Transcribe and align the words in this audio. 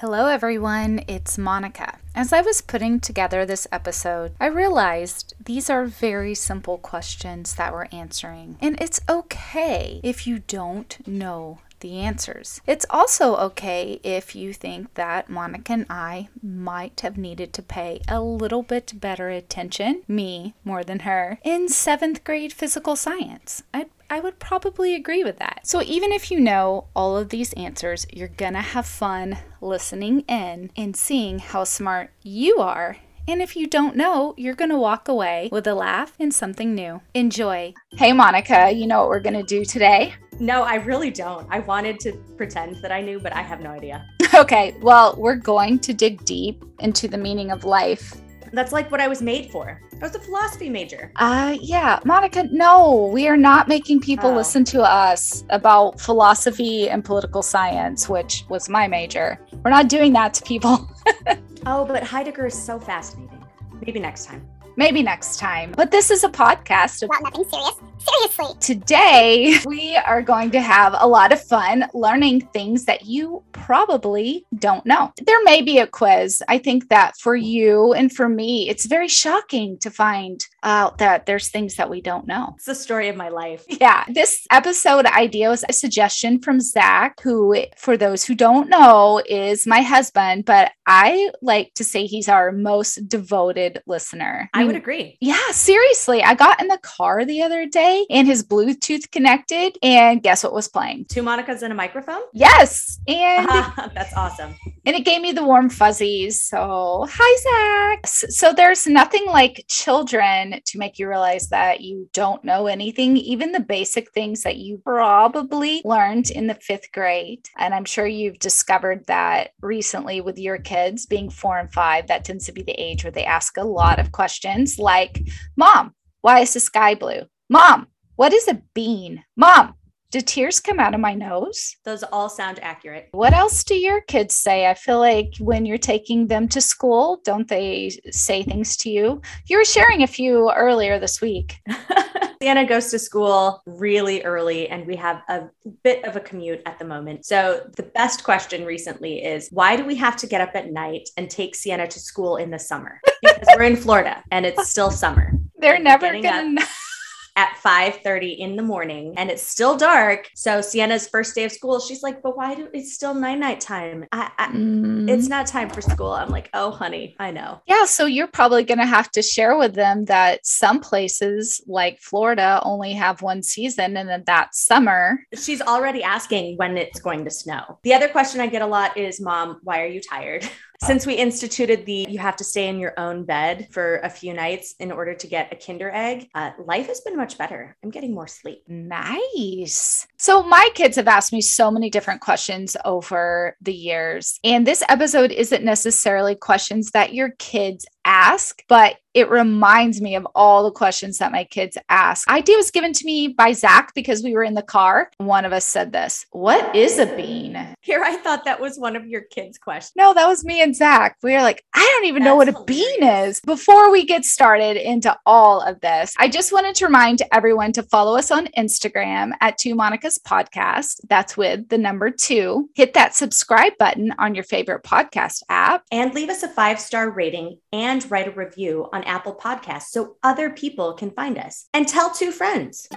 Hello, 0.00 0.28
everyone. 0.28 1.04
It's 1.08 1.36
Monica. 1.36 1.98
As 2.14 2.32
I 2.32 2.40
was 2.40 2.62
putting 2.62 3.00
together 3.00 3.44
this 3.44 3.66
episode, 3.70 4.32
I 4.40 4.46
realized 4.46 5.34
these 5.44 5.68
are 5.68 5.84
very 5.84 6.34
simple 6.34 6.78
questions 6.78 7.56
that 7.56 7.70
we're 7.70 7.86
answering, 7.92 8.56
and 8.62 8.80
it's 8.80 9.02
okay 9.10 10.00
if 10.02 10.26
you 10.26 10.38
don't 10.38 11.06
know 11.06 11.58
the 11.80 11.98
answers. 11.98 12.62
It's 12.66 12.86
also 12.88 13.36
okay 13.36 14.00
if 14.02 14.34
you 14.34 14.54
think 14.54 14.94
that 14.94 15.28
Monica 15.28 15.74
and 15.74 15.86
I 15.90 16.28
might 16.42 17.02
have 17.02 17.18
needed 17.18 17.52
to 17.52 17.62
pay 17.62 18.00
a 18.08 18.22
little 18.22 18.62
bit 18.62 18.98
better 18.98 19.28
attention, 19.28 20.02
me 20.08 20.54
more 20.64 20.82
than 20.82 21.00
her, 21.00 21.38
in 21.44 21.68
seventh 21.68 22.24
grade 22.24 22.54
physical 22.54 22.96
science. 22.96 23.64
I'd 23.74 23.90
I 24.12 24.18
would 24.18 24.40
probably 24.40 24.96
agree 24.96 25.22
with 25.22 25.38
that. 25.38 25.60
So, 25.62 25.82
even 25.82 26.10
if 26.10 26.32
you 26.32 26.40
know 26.40 26.88
all 26.96 27.16
of 27.16 27.28
these 27.28 27.52
answers, 27.52 28.08
you're 28.12 28.26
gonna 28.26 28.60
have 28.60 28.84
fun 28.84 29.38
listening 29.60 30.22
in 30.22 30.72
and 30.76 30.96
seeing 30.96 31.38
how 31.38 31.62
smart 31.62 32.10
you 32.24 32.58
are. 32.58 32.96
And 33.28 33.40
if 33.40 33.54
you 33.54 33.68
don't 33.68 33.94
know, 33.94 34.34
you're 34.36 34.56
gonna 34.56 34.80
walk 34.80 35.06
away 35.06 35.48
with 35.52 35.64
a 35.68 35.74
laugh 35.74 36.16
and 36.18 36.34
something 36.34 36.74
new. 36.74 37.02
Enjoy. 37.14 37.72
Hey, 37.92 38.12
Monica, 38.12 38.72
you 38.72 38.88
know 38.88 39.02
what 39.02 39.10
we're 39.10 39.20
gonna 39.20 39.44
do 39.44 39.64
today? 39.64 40.14
No, 40.40 40.62
I 40.62 40.76
really 40.76 41.12
don't. 41.12 41.46
I 41.48 41.60
wanted 41.60 42.00
to 42.00 42.12
pretend 42.36 42.82
that 42.82 42.90
I 42.90 43.02
knew, 43.02 43.20
but 43.20 43.32
I 43.32 43.42
have 43.42 43.60
no 43.60 43.70
idea. 43.70 44.04
okay, 44.34 44.74
well, 44.80 45.14
we're 45.18 45.36
going 45.36 45.78
to 45.80 45.94
dig 45.94 46.24
deep 46.24 46.64
into 46.80 47.06
the 47.06 47.18
meaning 47.18 47.52
of 47.52 47.64
life 47.64 48.16
that's 48.52 48.72
like 48.72 48.90
what 48.90 49.00
I 49.00 49.08
was 49.08 49.22
made 49.22 49.50
for. 49.50 49.80
I 49.92 50.04
was 50.04 50.14
a 50.14 50.20
philosophy 50.20 50.68
major. 50.68 51.12
Uh 51.16 51.56
yeah, 51.60 52.00
Monica, 52.04 52.44
no, 52.50 53.10
we 53.12 53.28
are 53.28 53.36
not 53.36 53.68
making 53.68 54.00
people 54.00 54.30
oh. 54.30 54.34
listen 54.34 54.64
to 54.66 54.82
us 54.82 55.44
about 55.50 56.00
philosophy 56.00 56.88
and 56.88 57.04
political 57.04 57.42
science, 57.42 58.08
which 58.08 58.44
was 58.48 58.68
my 58.68 58.86
major. 58.86 59.38
We're 59.64 59.70
not 59.70 59.88
doing 59.88 60.12
that 60.14 60.34
to 60.34 60.42
people. 60.44 60.88
oh, 61.66 61.84
but 61.84 62.02
Heidegger 62.02 62.46
is 62.46 62.60
so 62.60 62.78
fascinating. 62.78 63.44
Maybe 63.84 64.00
next 64.00 64.26
time. 64.26 64.46
Maybe 64.76 65.02
next 65.02 65.38
time. 65.38 65.72
But 65.76 65.90
this 65.90 66.10
is 66.10 66.24
a 66.24 66.28
podcast 66.28 67.02
about 67.02 67.22
nothing 67.22 67.44
serious. 67.44 67.80
Seriously. 67.98 68.56
Today, 68.60 69.56
we 69.66 69.96
are 69.96 70.22
going 70.22 70.50
to 70.52 70.60
have 70.60 70.94
a 70.98 71.06
lot 71.06 71.32
of 71.32 71.42
fun 71.42 71.86
learning 71.92 72.48
things 72.52 72.86
that 72.86 73.04
you 73.04 73.42
probably 73.52 74.46
don't 74.58 74.86
know. 74.86 75.12
There 75.24 75.42
may 75.44 75.60
be 75.60 75.78
a 75.78 75.86
quiz. 75.86 76.42
I 76.48 76.58
think 76.58 76.88
that 76.88 77.16
for 77.18 77.36
you 77.36 77.92
and 77.92 78.10
for 78.10 78.28
me, 78.28 78.70
it's 78.70 78.86
very 78.86 79.08
shocking 79.08 79.78
to 79.78 79.90
find 79.90 80.46
out 80.62 80.98
that 80.98 81.26
there's 81.26 81.48
things 81.48 81.76
that 81.76 81.90
we 81.90 82.00
don't 82.00 82.26
know. 82.26 82.54
It's 82.56 82.66
the 82.66 82.74
story 82.74 83.08
of 83.08 83.16
my 83.16 83.28
life. 83.28 83.64
Yeah. 83.68 84.04
This 84.08 84.46
episode 84.50 85.06
idea 85.06 85.48
was 85.48 85.64
a 85.68 85.72
suggestion 85.72 86.40
from 86.40 86.60
Zach, 86.60 87.20
who, 87.22 87.56
for 87.76 87.96
those 87.96 88.24
who 88.24 88.34
don't 88.34 88.68
know, 88.68 89.22
is 89.26 89.66
my 89.66 89.80
husband, 89.80 90.44
but 90.44 90.72
I 90.86 91.30
like 91.40 91.72
to 91.74 91.84
say 91.84 92.06
he's 92.06 92.28
our 92.28 92.52
most 92.52 93.08
devoted 93.08 93.82
listener. 93.86 94.50
I 94.52 94.64
would 94.64 94.74
mm. 94.74 94.78
agree. 94.78 95.16
Yeah, 95.20 95.50
seriously. 95.52 96.22
I 96.22 96.34
got 96.34 96.60
in 96.60 96.68
the 96.68 96.78
car 96.82 97.24
the 97.24 97.42
other 97.42 97.66
day 97.66 98.06
and 98.10 98.26
his 98.26 98.42
Bluetooth 98.42 99.10
connected, 99.10 99.78
and 99.82 100.22
guess 100.22 100.44
what 100.44 100.52
was 100.52 100.68
playing? 100.68 101.06
Two 101.06 101.22
Monicas 101.22 101.62
and 101.62 101.72
a 101.72 101.76
microphone? 101.76 102.22
Yes. 102.32 103.00
And 103.08 103.48
that's 103.94 104.14
awesome. 104.14 104.54
And 104.84 104.96
it 104.96 105.04
gave 105.04 105.20
me 105.20 105.32
the 105.32 105.44
warm 105.44 105.70
fuzzies. 105.70 106.42
So, 106.42 107.06
hi, 107.10 107.96
Zach. 107.96 108.06
So, 108.06 108.52
there's 108.52 108.86
nothing 108.86 109.26
like 109.26 109.64
children 109.68 110.49
to 110.66 110.78
make 110.78 110.98
you 110.98 111.08
realize 111.08 111.48
that 111.48 111.80
you 111.80 112.08
don't 112.12 112.44
know 112.44 112.66
anything, 112.66 113.16
even 113.16 113.52
the 113.52 113.60
basic 113.60 114.10
things 114.12 114.42
that 114.42 114.56
you 114.56 114.78
probably 114.84 115.82
learned 115.84 116.30
in 116.30 116.46
the 116.46 116.54
fifth 116.54 116.92
grade. 116.92 117.48
And 117.58 117.74
I'm 117.74 117.84
sure 117.84 118.06
you've 118.06 118.38
discovered 118.38 119.06
that 119.06 119.50
recently 119.60 120.20
with 120.20 120.38
your 120.38 120.58
kids 120.58 121.06
being 121.06 121.30
four 121.30 121.58
and 121.58 121.72
five. 121.72 122.06
That 122.06 122.24
tends 122.24 122.46
to 122.46 122.52
be 122.52 122.62
the 122.62 122.80
age 122.80 123.04
where 123.04 123.10
they 123.10 123.24
ask 123.24 123.56
a 123.56 123.64
lot 123.64 123.98
of 123.98 124.12
questions 124.12 124.78
like, 124.78 125.22
Mom, 125.56 125.94
why 126.20 126.40
is 126.40 126.52
the 126.52 126.60
sky 126.60 126.94
blue? 126.94 127.22
Mom, 127.48 127.86
what 128.16 128.32
is 128.32 128.48
a 128.48 128.62
bean? 128.74 129.24
Mom, 129.36 129.74
do 130.10 130.20
tears 130.20 130.58
come 130.58 130.80
out 130.80 130.94
of 130.94 131.00
my 131.00 131.14
nose? 131.14 131.76
Those 131.84 132.02
all 132.02 132.28
sound 132.28 132.58
accurate. 132.62 133.08
What 133.12 133.32
else 133.32 133.62
do 133.62 133.76
your 133.76 134.00
kids 134.02 134.34
say? 134.34 134.66
I 134.66 134.74
feel 134.74 134.98
like 134.98 135.34
when 135.38 135.64
you're 135.64 135.78
taking 135.78 136.26
them 136.26 136.48
to 136.48 136.60
school, 136.60 137.20
don't 137.24 137.48
they 137.48 137.90
say 138.10 138.42
things 138.42 138.76
to 138.78 138.90
you? 138.90 139.22
You 139.46 139.58
were 139.58 139.64
sharing 139.64 140.02
a 140.02 140.08
few 140.08 140.50
earlier 140.50 140.98
this 140.98 141.20
week. 141.20 141.60
Sienna 142.42 142.64
goes 142.64 142.90
to 142.90 142.98
school 142.98 143.62
really 143.66 144.22
early, 144.22 144.66
and 144.68 144.86
we 144.86 144.96
have 144.96 145.20
a 145.28 145.48
bit 145.84 146.02
of 146.06 146.16
a 146.16 146.20
commute 146.20 146.62
at 146.64 146.78
the 146.78 146.86
moment. 146.86 147.26
So, 147.26 147.68
the 147.76 147.82
best 147.82 148.24
question 148.24 148.64
recently 148.64 149.22
is 149.22 149.48
why 149.50 149.76
do 149.76 149.84
we 149.84 149.94
have 149.96 150.16
to 150.16 150.26
get 150.26 150.40
up 150.40 150.52
at 150.54 150.72
night 150.72 151.10
and 151.18 151.28
take 151.28 151.54
Sienna 151.54 151.86
to 151.86 152.00
school 152.00 152.36
in 152.36 152.50
the 152.50 152.58
summer? 152.58 152.98
Because 153.22 153.48
we're 153.54 153.64
in 153.64 153.76
Florida 153.76 154.24
and 154.30 154.46
it's 154.46 154.70
still 154.70 154.90
summer. 154.90 155.32
They're 155.58 155.78
never 155.78 156.18
going 156.18 156.56
to 156.56 156.66
at 157.36 157.56
5:30 157.62 158.38
in 158.38 158.56
the 158.56 158.62
morning 158.62 159.14
and 159.16 159.30
it's 159.30 159.42
still 159.42 159.76
dark. 159.76 160.28
So 160.34 160.60
Sienna's 160.60 161.08
first 161.08 161.34
day 161.34 161.44
of 161.44 161.52
school, 161.52 161.80
she's 161.80 162.02
like, 162.02 162.22
"But 162.22 162.36
why 162.36 162.54
do 162.54 162.68
it's 162.72 162.94
still 162.94 163.14
night 163.14 163.38
night 163.38 163.60
time? 163.60 164.06
I, 164.12 164.30
I, 164.38 164.46
mm. 164.48 165.08
It's 165.08 165.28
not 165.28 165.46
time 165.46 165.70
for 165.70 165.80
school." 165.80 166.12
I'm 166.12 166.30
like, 166.30 166.50
"Oh, 166.54 166.70
honey, 166.70 167.16
I 167.18 167.30
know." 167.30 167.60
Yeah, 167.66 167.84
so 167.84 168.06
you're 168.06 168.26
probably 168.26 168.64
going 168.64 168.78
to 168.78 168.86
have 168.86 169.10
to 169.12 169.22
share 169.22 169.56
with 169.56 169.74
them 169.74 170.06
that 170.06 170.44
some 170.44 170.80
places 170.80 171.62
like 171.66 172.00
Florida 172.00 172.60
only 172.64 172.92
have 172.94 173.22
one 173.22 173.42
season 173.42 173.96
and 173.96 174.08
then 174.08 174.24
that's 174.26 174.64
summer. 174.64 175.20
She's 175.34 175.60
already 175.60 176.02
asking 176.02 176.56
when 176.56 176.76
it's 176.76 177.00
going 177.00 177.24
to 177.24 177.30
snow. 177.30 177.78
The 177.82 177.94
other 177.94 178.08
question 178.08 178.40
I 178.40 178.46
get 178.46 178.62
a 178.62 178.66
lot 178.66 178.96
is, 178.96 179.20
"Mom, 179.20 179.60
why 179.62 179.82
are 179.82 179.86
you 179.86 180.00
tired?" 180.00 180.48
Since 180.84 181.06
we 181.06 181.12
instituted 181.12 181.84
the 181.84 182.06
you 182.08 182.18
have 182.18 182.36
to 182.36 182.44
stay 182.44 182.66
in 182.66 182.78
your 182.78 182.94
own 182.98 183.24
bed 183.24 183.68
for 183.70 183.98
a 183.98 184.08
few 184.08 184.32
nights 184.32 184.74
in 184.78 184.90
order 184.90 185.14
to 185.14 185.26
get 185.26 185.52
a 185.52 185.56
Kinder 185.56 185.90
egg, 185.92 186.28
uh, 186.34 186.52
life 186.64 186.86
has 186.86 187.02
been 187.02 187.18
much 187.18 187.36
better. 187.36 187.76
I'm 187.84 187.90
getting 187.90 188.14
more 188.14 188.26
sleep. 188.26 188.62
Nice. 188.66 190.06
So, 190.16 190.42
my 190.42 190.70
kids 190.74 190.96
have 190.96 191.06
asked 191.06 191.34
me 191.34 191.42
so 191.42 191.70
many 191.70 191.90
different 191.90 192.22
questions 192.22 192.78
over 192.86 193.58
the 193.60 193.74
years. 193.74 194.40
And 194.42 194.66
this 194.66 194.82
episode 194.88 195.32
isn't 195.32 195.62
necessarily 195.62 196.34
questions 196.34 196.92
that 196.92 197.12
your 197.12 197.32
kids 197.38 197.84
ask, 198.10 198.64
but 198.68 198.96
it 199.14 199.28
reminds 199.28 200.00
me 200.00 200.14
of 200.14 200.26
all 200.34 200.62
the 200.62 200.70
questions 200.70 201.18
that 201.18 201.32
my 201.32 201.44
kids 201.44 201.76
ask. 201.88 202.28
Idea 202.28 202.56
was 202.56 202.70
given 202.70 202.92
to 202.92 203.04
me 203.04 203.28
by 203.28 203.52
Zach 203.52 203.92
because 203.94 204.22
we 204.22 204.34
were 204.34 204.44
in 204.44 204.54
the 204.54 204.62
car. 204.62 205.10
One 205.18 205.44
of 205.44 205.52
us 205.52 205.64
said 205.64 205.92
this 205.92 206.26
What 206.30 206.74
is 206.76 206.98
a 206.98 207.06
bean? 207.16 207.74
Here, 207.80 208.02
I 208.04 208.16
thought 208.16 208.44
that 208.44 208.60
was 208.60 208.78
one 208.78 208.96
of 208.96 209.06
your 209.06 209.22
kids' 209.22 209.58
questions. 209.58 209.92
No, 209.96 210.14
that 210.14 210.26
was 210.26 210.44
me 210.44 210.62
and 210.62 210.76
Zach. 210.76 211.16
We 211.22 211.32
were 211.32 211.42
like, 211.42 211.64
I 211.74 211.80
don't 211.80 212.06
even 212.06 212.22
That's 212.22 212.30
know 212.30 212.36
what 212.36 212.48
a 212.48 212.64
bean 212.64 213.02
is. 213.02 213.40
Before 213.40 213.90
we 213.90 214.04
get 214.04 214.24
started 214.24 214.76
into 214.76 215.16
all 215.26 215.60
of 215.60 215.80
this, 215.80 216.14
I 216.18 216.28
just 216.28 216.52
wanted 216.52 216.74
to 216.76 216.86
remind 216.86 217.22
everyone 217.32 217.72
to 217.72 217.82
follow 217.82 218.16
us 218.16 218.30
on 218.30 218.46
Instagram 218.56 219.32
at 219.40 219.58
Two 219.58 219.74
Monica's 219.74 220.18
Podcast. 220.18 221.00
That's 221.08 221.36
with 221.36 221.68
the 221.68 221.78
number 221.78 222.10
two. 222.10 222.70
Hit 222.74 222.94
that 222.94 223.14
subscribe 223.14 223.72
button 223.78 224.14
on 224.18 224.34
your 224.34 224.44
favorite 224.44 224.84
podcast 224.84 225.42
app 225.48 225.82
and 225.90 226.14
leave 226.14 226.28
us 226.28 226.42
a 226.42 226.48
five 226.48 226.78
star 226.78 227.10
rating 227.10 227.58
and 227.72 227.99
write 228.06 228.28
a 228.28 228.32
review 228.32 228.88
on 228.92 229.04
Apple 229.04 229.34
Podcasts 229.34 229.88
so 229.90 230.16
other 230.22 230.50
people 230.50 230.94
can 230.94 231.10
find 231.10 231.38
us. 231.38 231.66
And 231.74 231.88
tell 231.88 232.10
two 232.10 232.32
friends. 232.32 232.88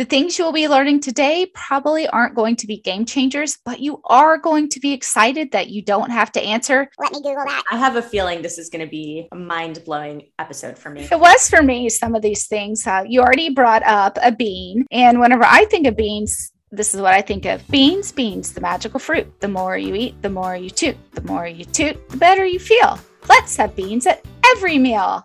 The 0.00 0.06
things 0.06 0.38
you 0.38 0.46
will 0.46 0.52
be 0.52 0.66
learning 0.66 1.00
today 1.00 1.44
probably 1.52 2.08
aren't 2.08 2.34
going 2.34 2.56
to 2.56 2.66
be 2.66 2.78
game 2.78 3.04
changers, 3.04 3.58
but 3.66 3.80
you 3.80 4.00
are 4.06 4.38
going 4.38 4.70
to 4.70 4.80
be 4.80 4.94
excited 4.94 5.52
that 5.52 5.68
you 5.68 5.82
don't 5.82 6.08
have 6.08 6.32
to 6.32 6.40
answer. 6.40 6.88
Let 6.98 7.12
me 7.12 7.18
Google 7.18 7.44
that. 7.44 7.64
I 7.70 7.76
have 7.76 7.96
a 7.96 8.00
feeling 8.00 8.40
this 8.40 8.56
is 8.56 8.70
going 8.70 8.82
to 8.82 8.90
be 8.90 9.28
a 9.30 9.36
mind 9.36 9.82
blowing 9.84 10.30
episode 10.38 10.78
for 10.78 10.88
me. 10.88 11.06
It 11.12 11.20
was 11.20 11.50
for 11.50 11.62
me, 11.62 11.90
some 11.90 12.14
of 12.14 12.22
these 12.22 12.46
things. 12.46 12.86
Uh, 12.86 13.04
you 13.06 13.20
already 13.20 13.50
brought 13.50 13.82
up 13.82 14.16
a 14.22 14.32
bean. 14.32 14.86
And 14.90 15.20
whenever 15.20 15.44
I 15.44 15.66
think 15.66 15.86
of 15.86 15.98
beans, 15.98 16.50
this 16.70 16.94
is 16.94 17.02
what 17.02 17.12
I 17.12 17.20
think 17.20 17.44
of 17.44 17.68
beans, 17.68 18.10
beans, 18.10 18.54
the 18.54 18.62
magical 18.62 19.00
fruit. 19.00 19.38
The 19.42 19.48
more 19.48 19.76
you 19.76 19.94
eat, 19.94 20.22
the 20.22 20.30
more 20.30 20.56
you 20.56 20.70
toot. 20.70 20.96
The 21.12 21.24
more 21.24 21.46
you 21.46 21.66
toot, 21.66 22.08
the 22.08 22.16
better 22.16 22.46
you 22.46 22.58
feel. 22.58 22.98
Let's 23.28 23.54
have 23.56 23.76
beans 23.76 24.06
at 24.06 24.24
every 24.56 24.78
meal 24.78 25.22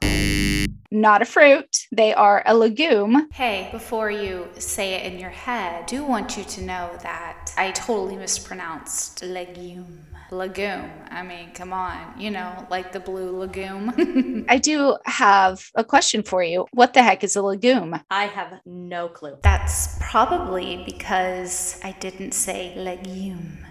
not 0.92 1.22
a 1.22 1.26
fruit. 1.26 1.86
They 1.92 2.14
are 2.14 2.44
a 2.46 2.56
legume. 2.56 3.28
Hey, 3.32 3.70
before 3.72 4.12
you 4.12 4.48
say 4.58 4.94
it 4.96 5.12
in 5.12 5.20
your 5.20 5.30
head, 5.30 5.84
I 5.84 5.86
do 5.86 6.04
want 6.04 6.38
you 6.38 6.44
to 6.44 6.62
know 6.62 6.92
that 7.02 7.54
I 7.58 7.72
totally 7.72 8.16
mispronounced 8.16 9.24
legume. 9.24 10.06
Legume. 10.32 10.90
I 11.10 11.22
mean, 11.22 11.52
come 11.54 11.72
on, 11.72 12.20
you 12.20 12.32
know, 12.32 12.66
like 12.70 12.92
the 12.92 13.00
blue 13.00 13.38
legume. 13.38 14.46
I 14.50 14.58
do 14.58 14.98
have 15.06 15.70
a 15.76 15.84
question 15.84 16.24
for 16.24 16.44
you. 16.44 16.66
What 16.72 16.94
the 16.94 17.04
heck 17.04 17.24
is 17.24 17.36
a 17.36 17.42
legume? 17.42 18.00
I 18.10 18.26
have 18.26 18.60
no 18.66 19.08
clue. 19.08 19.38
That's 19.44 19.98
probably 20.02 20.84
because 20.86 21.80
I 21.84 21.92
didn't 21.94 22.34
say 22.34 22.74
legume. 22.76 23.65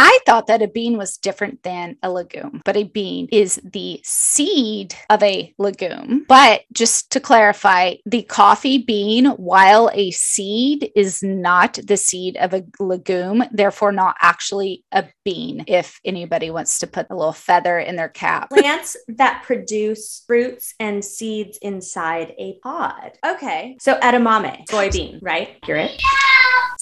I 0.00 0.16
thought 0.24 0.46
that 0.46 0.62
a 0.62 0.68
bean 0.68 0.96
was 0.96 1.16
different 1.16 1.64
than 1.64 1.96
a 2.04 2.12
legume, 2.12 2.62
but 2.64 2.76
a 2.76 2.84
bean 2.84 3.26
is 3.32 3.60
the 3.64 4.00
seed 4.04 4.94
of 5.10 5.20
a 5.24 5.52
legume. 5.58 6.24
But 6.28 6.62
just 6.72 7.10
to 7.10 7.20
clarify, 7.20 7.94
the 8.06 8.22
coffee 8.22 8.78
bean, 8.78 9.26
while 9.26 9.90
a 9.92 10.12
seed, 10.12 10.92
is 10.94 11.20
not 11.20 11.80
the 11.84 11.96
seed 11.96 12.36
of 12.36 12.54
a 12.54 12.64
legume, 12.78 13.42
therefore, 13.50 13.90
not 13.90 14.14
actually 14.20 14.84
a 14.92 15.04
bean, 15.24 15.64
if 15.66 15.98
anybody 16.04 16.52
wants 16.52 16.78
to 16.78 16.86
put 16.86 17.08
a 17.10 17.16
little 17.16 17.32
feather 17.32 17.80
in 17.80 17.96
their 17.96 18.08
cap. 18.08 18.50
Plants 18.50 18.96
that 19.08 19.42
produce 19.42 20.22
fruits 20.28 20.76
and 20.78 21.04
seeds 21.04 21.58
inside 21.60 22.36
a 22.38 22.56
pod. 22.62 23.18
Okay. 23.26 23.76
So 23.80 23.98
edamame, 23.98 24.64
soybean, 24.68 25.18
right? 25.22 25.56
Accurate. 25.60 26.00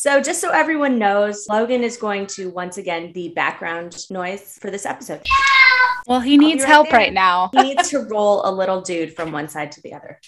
So, 0.07 0.21
just 0.21 0.41
so 0.41 0.51
everyone 0.51 1.01
knows, 1.01 1.49
Logan 1.49 1.83
is 1.83 1.97
going 1.97 2.29
to 2.29 2.49
once 2.51 2.79
again 2.79 3.11
be 3.11 3.31
background 3.31 4.09
noise 4.09 4.57
for 4.61 4.71
this 4.71 4.87
episode. 4.87 5.27
Well, 6.07 6.21
he 6.21 6.39
needs 6.39 6.63
right 6.63 6.69
help 6.69 6.91
there. 6.91 6.97
right 7.01 7.13
now. 7.13 7.51
He 7.53 7.75
needs 7.75 7.91
to 7.91 8.03
roll 8.03 8.49
a 8.49 8.53
little 8.53 8.81
dude 8.81 9.17
from 9.17 9.33
one 9.33 9.49
side 9.49 9.73
to 9.73 9.81
the 9.83 9.95
other. 9.95 10.21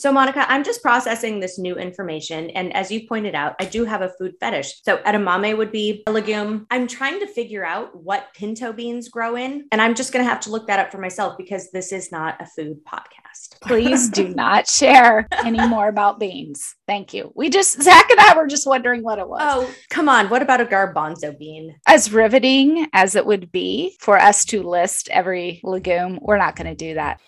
So, 0.00 0.10
Monica, 0.10 0.50
I'm 0.50 0.64
just 0.64 0.80
processing 0.80 1.40
this 1.40 1.58
new 1.58 1.76
information. 1.76 2.48
And 2.50 2.74
as 2.74 2.90
you 2.90 3.06
pointed 3.06 3.34
out, 3.34 3.54
I 3.60 3.66
do 3.66 3.84
have 3.84 4.00
a 4.00 4.08
food 4.18 4.32
fetish. 4.40 4.80
So, 4.82 4.96
edamame 4.96 5.58
would 5.58 5.70
be 5.70 6.02
a 6.06 6.10
legume. 6.10 6.66
I'm 6.70 6.86
trying 6.86 7.20
to 7.20 7.26
figure 7.26 7.66
out 7.66 7.94
what 7.94 8.28
pinto 8.32 8.72
beans 8.72 9.10
grow 9.10 9.36
in. 9.36 9.66
And 9.70 9.82
I'm 9.82 9.94
just 9.94 10.10
going 10.10 10.24
to 10.24 10.28
have 10.30 10.40
to 10.40 10.50
look 10.50 10.68
that 10.68 10.78
up 10.78 10.90
for 10.90 10.96
myself 10.96 11.36
because 11.36 11.70
this 11.70 11.92
is 11.92 12.10
not 12.10 12.40
a 12.40 12.46
food 12.46 12.82
podcast. 12.86 13.60
Please 13.60 14.08
do 14.08 14.28
not 14.34 14.66
share 14.66 15.28
any 15.44 15.68
more 15.68 15.88
about 15.88 16.18
beans. 16.18 16.76
Thank 16.86 17.12
you. 17.12 17.30
We 17.36 17.50
just, 17.50 17.82
Zach 17.82 18.10
and 18.10 18.20
I 18.20 18.34
were 18.34 18.46
just 18.46 18.66
wondering 18.66 19.02
what 19.02 19.18
it 19.18 19.28
was. 19.28 19.42
Oh, 19.42 19.70
come 19.90 20.08
on. 20.08 20.30
What 20.30 20.40
about 20.40 20.62
a 20.62 20.64
garbanzo 20.64 21.38
bean? 21.38 21.76
As 21.86 22.10
riveting 22.10 22.88
as 22.94 23.16
it 23.16 23.26
would 23.26 23.52
be 23.52 23.98
for 24.00 24.18
us 24.18 24.46
to 24.46 24.62
list 24.62 25.10
every 25.10 25.60
legume, 25.62 26.18
we're 26.22 26.38
not 26.38 26.56
going 26.56 26.68
to 26.68 26.74
do 26.74 26.94
that. 26.94 27.20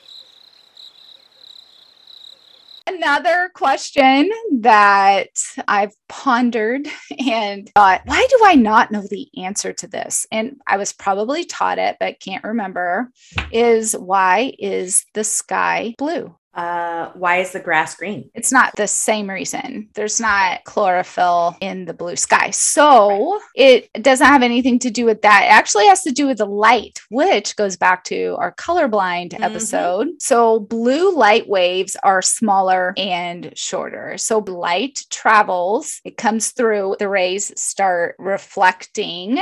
Another 2.95 3.51
question 3.55 4.31
that 4.61 5.29
I've 5.67 5.95
pondered 6.09 6.87
and 7.27 7.71
thought, 7.75 8.03
why 8.05 8.27
do 8.29 8.41
I 8.45 8.55
not 8.55 8.91
know 8.91 9.03
the 9.03 9.29
answer 9.43 9.73
to 9.73 9.87
this? 9.87 10.27
And 10.31 10.61
I 10.67 10.77
was 10.77 10.93
probably 10.93 11.45
taught 11.45 11.79
it, 11.79 11.97
but 11.99 12.21
can't 12.21 12.45
remember, 12.45 13.11
is 13.51 13.95
why 13.95 14.53
is 14.59 15.05
the 15.15 15.25
sky 15.25 15.95
blue? 15.97 16.37
Uh, 16.55 17.11
why 17.15 17.39
is 17.39 17.53
the 17.53 17.61
grass 17.61 17.97
green? 17.97 18.31
It's 18.35 18.53
not 18.53 18.77
the 18.77 18.87
same 18.87 19.31
reason. 19.31 19.89
There's 19.95 20.21
not 20.21 20.65
chlorophyll 20.65 21.57
in 21.63 21.87
the 21.87 21.95
blue 21.95 22.17
sky. 22.17 22.51
So 22.51 23.41
it 23.55 23.91
doesn't 24.03 24.27
have 24.27 24.43
anything 24.43 24.79
to 24.81 24.91
do 24.91 25.07
with 25.07 25.23
that. 25.23 25.45
It 25.45 25.51
actually 25.51 25.87
has 25.87 26.03
to 26.03 26.13
do 26.13 26.27
with 26.27 26.39
the 26.39 26.47
light, 26.47 27.01
which 27.09 27.57
goes 27.57 27.77
back 27.77 28.05
to 28.05 28.37
our 28.39 28.53
colorblind 28.55 29.31
Mhm. 29.31 29.43
episode. 29.43 30.09
So 30.19 30.61
blue 30.61 31.17
light 31.17 31.49
waves 31.49 31.97
are 32.03 32.21
smaller 32.21 32.93
and 32.99 33.53
shorter. 33.57 34.19
So 34.19 34.39
light 34.41 35.05
travels, 35.09 36.03
it 36.05 36.19
comes 36.19 36.51
through, 36.51 36.97
the 36.99 37.09
rays 37.09 37.51
start 37.59 38.15
reflecting. 38.19 39.41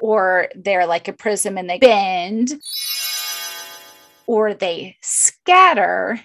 Or 0.00 0.48
they're 0.54 0.86
like 0.86 1.08
a 1.08 1.12
prism 1.12 1.58
and 1.58 1.68
they 1.68 1.78
bend 1.78 2.60
or 4.28 4.54
they 4.54 4.96
scatter. 5.02 6.20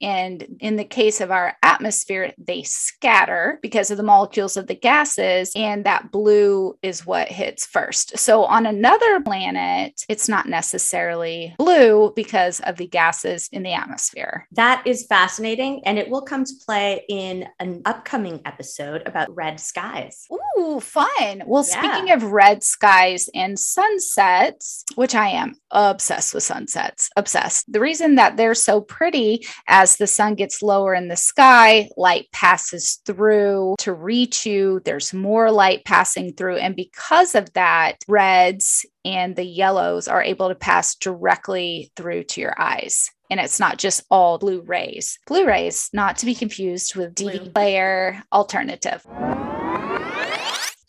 And 0.00 0.56
in 0.60 0.76
the 0.76 0.84
case 0.84 1.20
of 1.20 1.30
our 1.30 1.56
atmosphere, 1.62 2.32
they 2.38 2.62
scatter 2.62 3.58
because 3.62 3.90
of 3.90 3.96
the 3.96 4.02
molecules 4.02 4.56
of 4.56 4.66
the 4.66 4.74
gases, 4.74 5.52
and 5.56 5.84
that 5.84 6.10
blue 6.12 6.78
is 6.82 7.04
what 7.06 7.28
hits 7.28 7.66
first. 7.66 8.16
So 8.18 8.44
on 8.44 8.66
another 8.66 9.20
planet, 9.20 10.04
it's 10.08 10.28
not 10.28 10.46
necessarily 10.46 11.54
blue 11.58 12.12
because 12.14 12.60
of 12.60 12.76
the 12.76 12.86
gases 12.86 13.48
in 13.52 13.62
the 13.62 13.72
atmosphere. 13.72 14.46
That 14.52 14.86
is 14.86 15.06
fascinating. 15.06 15.82
And 15.84 15.98
it 15.98 16.08
will 16.08 16.22
come 16.22 16.44
to 16.44 16.52
play 16.64 17.04
in 17.08 17.46
an 17.58 17.82
upcoming 17.84 18.40
episode 18.44 19.02
about 19.06 19.34
red 19.34 19.58
skies. 19.60 20.26
Ooh, 20.58 20.80
fun. 20.80 21.42
Well, 21.46 21.66
Yeah. 21.68 21.78
speaking 21.78 22.10
of 22.12 22.22
red 22.24 22.62
skies 22.62 23.28
and 23.34 23.58
sunsets, 23.58 24.84
which 24.94 25.14
I 25.14 25.28
am 25.28 25.56
obsessed 25.70 26.34
with 26.34 26.42
sunsets, 26.42 27.10
obsessed. 27.16 27.72
The 27.72 27.80
reason 27.80 28.14
that 28.16 28.36
they're 28.36 28.54
so 28.54 28.80
pretty 28.80 29.46
as 29.66 29.87
the 29.96 30.06
sun 30.06 30.34
gets 30.34 30.62
lower 30.62 30.94
in 30.94 31.08
the 31.08 31.16
sky, 31.16 31.88
light 31.96 32.26
passes 32.32 33.00
through 33.06 33.76
to 33.78 33.92
reach 33.92 34.46
you. 34.46 34.80
There's 34.84 35.14
more 35.14 35.50
light 35.50 35.84
passing 35.84 36.32
through. 36.34 36.56
And 36.56 36.76
because 36.76 37.34
of 37.34 37.52
that, 37.54 37.96
reds 38.06 38.84
and 39.04 39.34
the 39.36 39.44
yellows 39.44 40.08
are 40.08 40.22
able 40.22 40.48
to 40.48 40.54
pass 40.54 40.94
directly 40.94 41.90
through 41.96 42.24
to 42.24 42.40
your 42.40 42.54
eyes. 42.60 43.10
And 43.30 43.40
it's 43.40 43.60
not 43.60 43.78
just 43.78 44.04
all 44.10 44.38
blue 44.38 44.62
rays. 44.62 45.18
Blue 45.26 45.46
rays, 45.46 45.90
not 45.92 46.16
to 46.18 46.26
be 46.26 46.34
confused 46.34 46.94
with 46.94 47.14
Blue. 47.14 47.32
DV 47.32 47.54
player 47.54 48.22
alternative. 48.32 49.04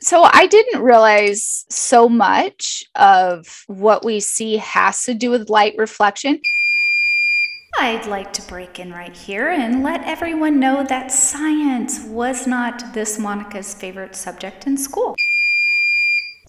So 0.02 0.24
I 0.24 0.48
didn't 0.48 0.82
realize 0.82 1.66
so 1.70 2.08
much 2.08 2.86
of 2.96 3.64
what 3.68 4.06
we 4.06 4.22
see 4.22 4.56
has 4.58 5.04
to 5.04 5.14
do 5.14 5.30
with 5.30 5.50
light 5.50 5.76
reflection. 5.78 6.40
I'd 7.78 8.08
like 8.08 8.34
to 8.34 8.42
break 8.42 8.80
in 8.80 8.92
right 8.92 9.16
here 9.16 9.50
and 9.50 9.84
let 9.84 10.04
everyone 10.04 10.60
know 10.60 10.84
that 10.84 11.12
science 11.12 12.04
was 12.06 12.48
not 12.48 12.94
this 12.94 13.20
Monica's 13.20 13.74
favorite 13.74 14.16
subject 14.16 14.66
in 14.68 14.78
school. 14.78 15.16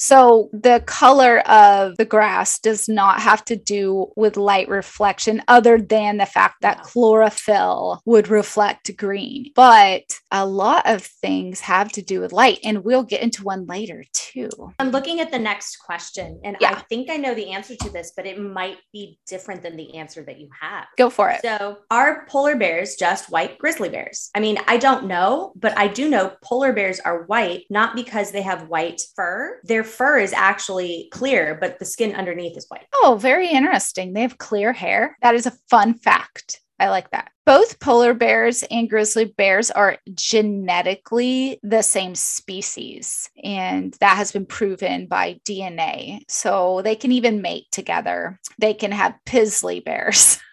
So, 0.02 0.48
the 0.54 0.82
color 0.86 1.40
of 1.40 1.98
the 1.98 2.06
grass 2.06 2.58
does 2.58 2.88
not 2.88 3.20
have 3.20 3.44
to 3.44 3.56
do 3.56 4.10
with 4.16 4.38
light 4.38 4.66
reflection, 4.70 5.42
other 5.46 5.78
than 5.78 6.16
the 6.16 6.24
fact 6.24 6.62
that 6.62 6.82
chlorophyll 6.82 8.00
would 8.06 8.28
reflect 8.28 8.96
green. 8.96 9.52
But 9.54 10.04
a 10.30 10.46
lot 10.46 10.88
of 10.88 11.02
things 11.02 11.60
have 11.60 11.92
to 11.92 12.02
do 12.02 12.20
with 12.20 12.32
light, 12.32 12.60
and 12.64 12.82
we'll 12.82 13.02
get 13.02 13.22
into 13.22 13.44
one 13.44 13.66
later 13.66 14.02
too. 14.14 14.48
I'm 14.78 14.90
looking 14.90 15.20
at 15.20 15.30
the 15.30 15.38
next 15.38 15.76
question, 15.76 16.40
and 16.44 16.56
I 16.64 16.76
think 16.88 17.10
I 17.10 17.18
know 17.18 17.34
the 17.34 17.50
answer 17.50 17.76
to 17.76 17.90
this, 17.90 18.12
but 18.16 18.24
it 18.24 18.40
might 18.40 18.78
be 18.94 19.18
different 19.26 19.62
than 19.62 19.76
the 19.76 19.96
answer 19.96 20.22
that 20.24 20.40
you 20.40 20.48
have. 20.58 20.86
Go 20.96 21.10
for 21.10 21.28
it. 21.28 21.42
So, 21.42 21.76
are 21.90 22.24
polar 22.26 22.56
bears 22.56 22.94
just 22.94 23.30
white 23.30 23.58
grizzly 23.58 23.90
bears? 23.90 24.30
I 24.34 24.40
mean, 24.40 24.58
I 24.66 24.78
don't 24.78 25.04
know, 25.04 25.52
but 25.56 25.76
I 25.76 25.88
do 25.88 26.08
know 26.08 26.32
polar 26.42 26.72
bears 26.72 27.00
are 27.00 27.24
white 27.24 27.64
not 27.68 27.94
because 27.94 28.32
they 28.32 28.42
have 28.42 28.68
white 28.68 29.02
fur. 29.14 29.60
Their 29.64 29.84
fur 29.90 30.18
is 30.18 30.32
actually 30.32 31.08
clear, 31.12 31.56
but 31.60 31.78
the 31.78 31.84
skin 31.84 32.14
underneath 32.14 32.56
is 32.56 32.66
white. 32.68 32.86
Oh, 32.94 33.18
very 33.20 33.48
interesting. 33.48 34.12
They 34.12 34.22
have 34.22 34.38
clear 34.38 34.72
hair. 34.72 35.16
That 35.22 35.34
is 35.34 35.46
a 35.46 35.52
fun 35.68 35.94
fact. 35.94 36.60
I 36.80 36.88
like 36.88 37.10
that. 37.10 37.30
Both 37.44 37.78
polar 37.78 38.14
bears 38.14 38.62
and 38.70 38.88
grizzly 38.88 39.26
bears 39.26 39.70
are 39.70 39.98
genetically 40.14 41.60
the 41.62 41.82
same 41.82 42.14
species, 42.14 43.28
and 43.44 43.94
that 44.00 44.16
has 44.16 44.32
been 44.32 44.46
proven 44.46 45.06
by 45.06 45.40
DNA. 45.44 46.20
So 46.28 46.80
they 46.82 46.96
can 46.96 47.12
even 47.12 47.42
mate 47.42 47.66
together. 47.70 48.40
They 48.58 48.72
can 48.72 48.92
have 48.92 49.18
pizzly 49.26 49.84
bears. 49.84 50.40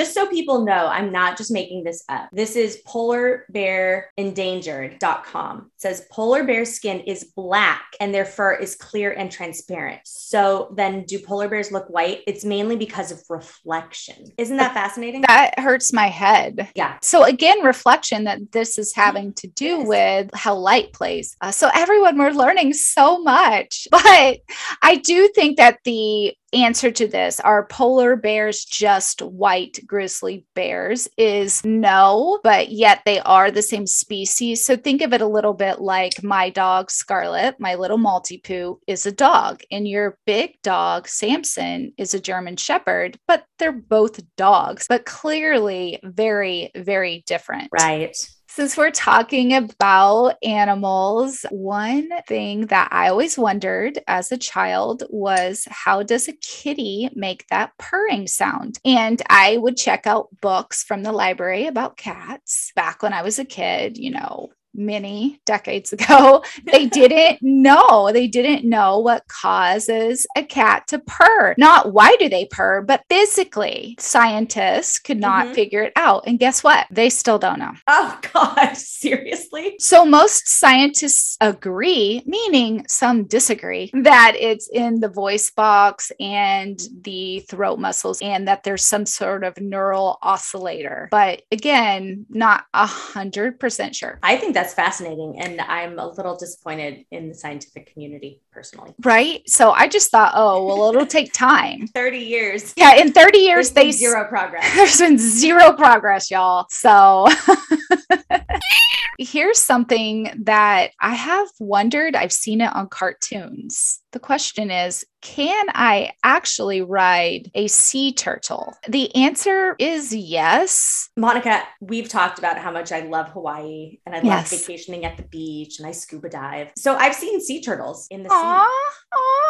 Just 0.00 0.14
so 0.14 0.24
people 0.26 0.64
know, 0.64 0.86
I'm 0.86 1.12
not 1.12 1.36
just 1.36 1.50
making 1.50 1.84
this 1.84 2.02
up. 2.08 2.30
This 2.32 2.56
is 2.56 2.78
polarbearendangered.com. 2.88 5.58
It 5.58 5.64
says 5.76 6.06
polar 6.10 6.42
bear 6.44 6.64
skin 6.64 7.00
is 7.00 7.24
black 7.36 7.82
and 8.00 8.14
their 8.14 8.24
fur 8.24 8.54
is 8.54 8.76
clear 8.76 9.12
and 9.12 9.30
transparent. 9.30 10.00
So 10.06 10.72
then 10.74 11.04
do 11.04 11.18
polar 11.18 11.50
bears 11.50 11.70
look 11.70 11.90
white? 11.90 12.20
It's 12.26 12.46
mainly 12.46 12.76
because 12.76 13.12
of 13.12 13.20
reflection. 13.28 14.32
Isn't 14.38 14.56
that 14.56 14.72
fascinating? 14.72 15.20
That 15.28 15.58
hurts 15.58 15.92
my 15.92 16.06
head. 16.06 16.70
yeah. 16.74 16.96
So 17.02 17.24
again, 17.24 17.62
reflection 17.62 18.24
that 18.24 18.52
this 18.52 18.78
is 18.78 18.94
having 18.94 19.34
to 19.34 19.48
do 19.48 19.80
Yes. 19.80 19.86
with 19.86 20.30
how 20.32 20.54
light 20.54 20.94
plays. 20.94 21.36
Uh, 21.42 21.50
so 21.50 21.68
everyone, 21.74 22.16
we're 22.16 22.30
learning 22.30 22.72
so 22.72 23.22
much, 23.22 23.86
but 23.90 24.38
I 24.80 24.96
do 25.04 25.28
think 25.34 25.58
that 25.58 25.80
the 25.84 26.34
answer 26.52 26.90
to 26.90 27.06
this 27.06 27.40
are 27.40 27.66
polar 27.66 28.16
bears 28.16 28.64
just 28.64 29.22
white 29.22 29.78
grizzly 29.86 30.46
bears 30.54 31.08
is 31.16 31.64
no, 31.64 32.40
but 32.42 32.70
yet 32.70 33.00
they 33.04 33.20
are 33.20 33.50
the 33.50 33.62
same 33.62 33.86
species. 33.86 34.64
So 34.64 34.76
think 34.76 35.02
of 35.02 35.12
it 35.12 35.20
a 35.20 35.26
little 35.26 35.54
bit 35.54 35.80
like 35.80 36.22
my 36.22 36.50
dog 36.50 36.90
Scarlet, 36.90 37.56
my 37.58 37.74
little 37.74 37.98
Maltipoo, 37.98 38.78
is 38.86 39.06
a 39.06 39.12
dog, 39.12 39.62
and 39.70 39.86
your 39.86 40.18
big 40.26 40.60
dog 40.62 41.08
Samson 41.08 41.92
is 41.96 42.14
a 42.14 42.20
German 42.20 42.56
Shepherd, 42.56 43.18
but 43.26 43.44
they're 43.58 43.72
both 43.72 44.20
dogs, 44.36 44.86
but 44.88 45.04
clearly 45.04 46.00
very, 46.02 46.70
very 46.76 47.22
different. 47.26 47.68
Right. 47.72 48.16
Since 48.52 48.76
we're 48.76 48.90
talking 48.90 49.54
about 49.54 50.34
animals, 50.42 51.46
one 51.50 52.10
thing 52.26 52.66
that 52.66 52.88
I 52.90 53.08
always 53.08 53.38
wondered 53.38 54.00
as 54.08 54.32
a 54.32 54.36
child 54.36 55.04
was 55.08 55.68
how 55.70 56.02
does 56.02 56.26
a 56.26 56.32
kitty 56.32 57.08
make 57.14 57.46
that 57.48 57.70
purring 57.78 58.26
sound? 58.26 58.80
And 58.84 59.22
I 59.30 59.56
would 59.58 59.76
check 59.76 60.04
out 60.04 60.28
books 60.40 60.82
from 60.82 61.04
the 61.04 61.12
library 61.12 61.68
about 61.68 61.96
cats 61.96 62.72
back 62.74 63.04
when 63.04 63.12
I 63.12 63.22
was 63.22 63.38
a 63.38 63.44
kid, 63.44 63.96
you 63.96 64.10
know, 64.10 64.48
many 64.80 65.40
decades 65.46 65.92
ago, 65.92 66.42
they 66.72 66.86
didn't 66.86 67.38
know. 67.42 68.10
They 68.12 68.26
didn't 68.26 68.68
know 68.68 68.98
what 68.98 69.28
causes 69.28 70.26
a 70.36 70.42
cat 70.42 70.86
to 70.88 70.98
purr. 71.00 71.54
Not 71.58 71.92
why 71.92 72.16
do 72.18 72.28
they 72.28 72.46
purr, 72.46 72.82
but 72.82 73.04
physically. 73.08 73.96
Scientists 73.98 74.98
could 74.98 75.20
not 75.20 75.48
Mhm. 75.48 75.54
figure 75.54 75.82
it 75.82 75.92
out. 75.96 76.24
And 76.26 76.38
guess 76.38 76.62
what? 76.64 76.86
They 76.90 77.10
still 77.10 77.38
don't 77.38 77.58
know. 77.58 77.72
Oh 77.86 78.18
God, 78.32 78.76
seriously? 78.76 79.76
So 79.78 80.04
most 80.04 80.48
scientists 80.48 81.36
agree, 81.40 82.22
meaning 82.26 82.84
some 82.88 83.24
disagree, 83.24 83.90
that 83.94 84.34
it's 84.38 84.68
in 84.68 85.00
the 85.00 85.08
voice 85.08 85.50
box 85.50 86.12
and 86.20 86.80
the 87.02 87.40
throat 87.48 87.78
muscles 87.78 88.20
and 88.22 88.46
that 88.48 88.62
there's 88.64 88.84
some 88.84 89.06
sort 89.06 89.44
of 89.44 89.60
neural 89.60 90.18
oscillator. 90.22 91.08
But 91.10 91.42
again, 91.52 92.26
not 92.30 92.64
a 92.74 92.86
hundred 92.86 93.58
percent 93.60 93.94
sure. 93.94 94.18
I 94.22 94.36
think 94.36 94.54
that's 94.54 94.69
fascinating. 94.74 95.40
And 95.40 95.60
I'm 95.60 95.98
a 95.98 96.08
little 96.08 96.36
disappointed 96.36 97.04
in 97.10 97.28
the 97.28 97.34
scientific 97.34 97.92
community 97.92 98.40
personally. 98.52 98.92
Right. 99.02 99.48
So 99.48 99.70
I 99.72 99.88
just 99.88 100.10
thought, 100.10 100.32
oh, 100.34 100.64
well, 100.66 100.88
it'll 100.90 101.06
take 101.06 101.32
time. 101.34 101.86
30 101.88 102.18
years. 102.18 102.72
Yeah. 102.76 102.96
In 102.96 103.12
30 103.12 103.38
years, 103.38 103.70
There's 103.70 103.74
they 103.74 103.84
been 103.84 103.92
zero 103.92 104.24
progress. 104.28 104.74
There's 104.76 104.98
been 104.98 105.18
zero 105.18 105.72
progress, 105.72 106.30
y'all. 106.30 106.66
So 106.70 107.28
here's 109.18 109.58
something 109.58 110.30
that 110.44 110.90
I 111.00 111.14
have 111.14 111.48
wondered. 111.58 112.16
I've 112.16 112.32
seen 112.32 112.60
it 112.60 112.74
on 112.74 112.88
cartoons. 112.88 114.00
The 114.12 114.18
question 114.18 114.70
is 114.72 115.04
Can 115.22 115.66
I 115.68 116.12
actually 116.24 116.82
ride 116.82 117.50
a 117.54 117.68
sea 117.68 118.12
turtle? 118.12 118.74
The 118.88 119.14
answer 119.14 119.76
is 119.78 120.12
yes. 120.14 121.10
Monica, 121.16 121.62
we've 121.80 122.08
talked 122.08 122.38
about 122.40 122.58
how 122.58 122.72
much 122.72 122.90
I 122.90 123.00
love 123.00 123.28
Hawaii 123.28 123.98
and 124.06 124.14
I 124.14 124.18
love 124.18 124.24
Yes. 124.50 124.66
vacationing 124.66 125.04
at 125.04 125.16
the 125.16 125.22
beach 125.24 125.78
and 125.78 125.86
I 125.86 125.92
scuba 125.92 126.28
dive. 126.30 126.72
So 126.76 126.96
I've 126.96 127.14
seen 127.14 127.40
sea 127.40 127.60
turtles 127.62 128.08
in 128.10 128.22
the 128.24 128.30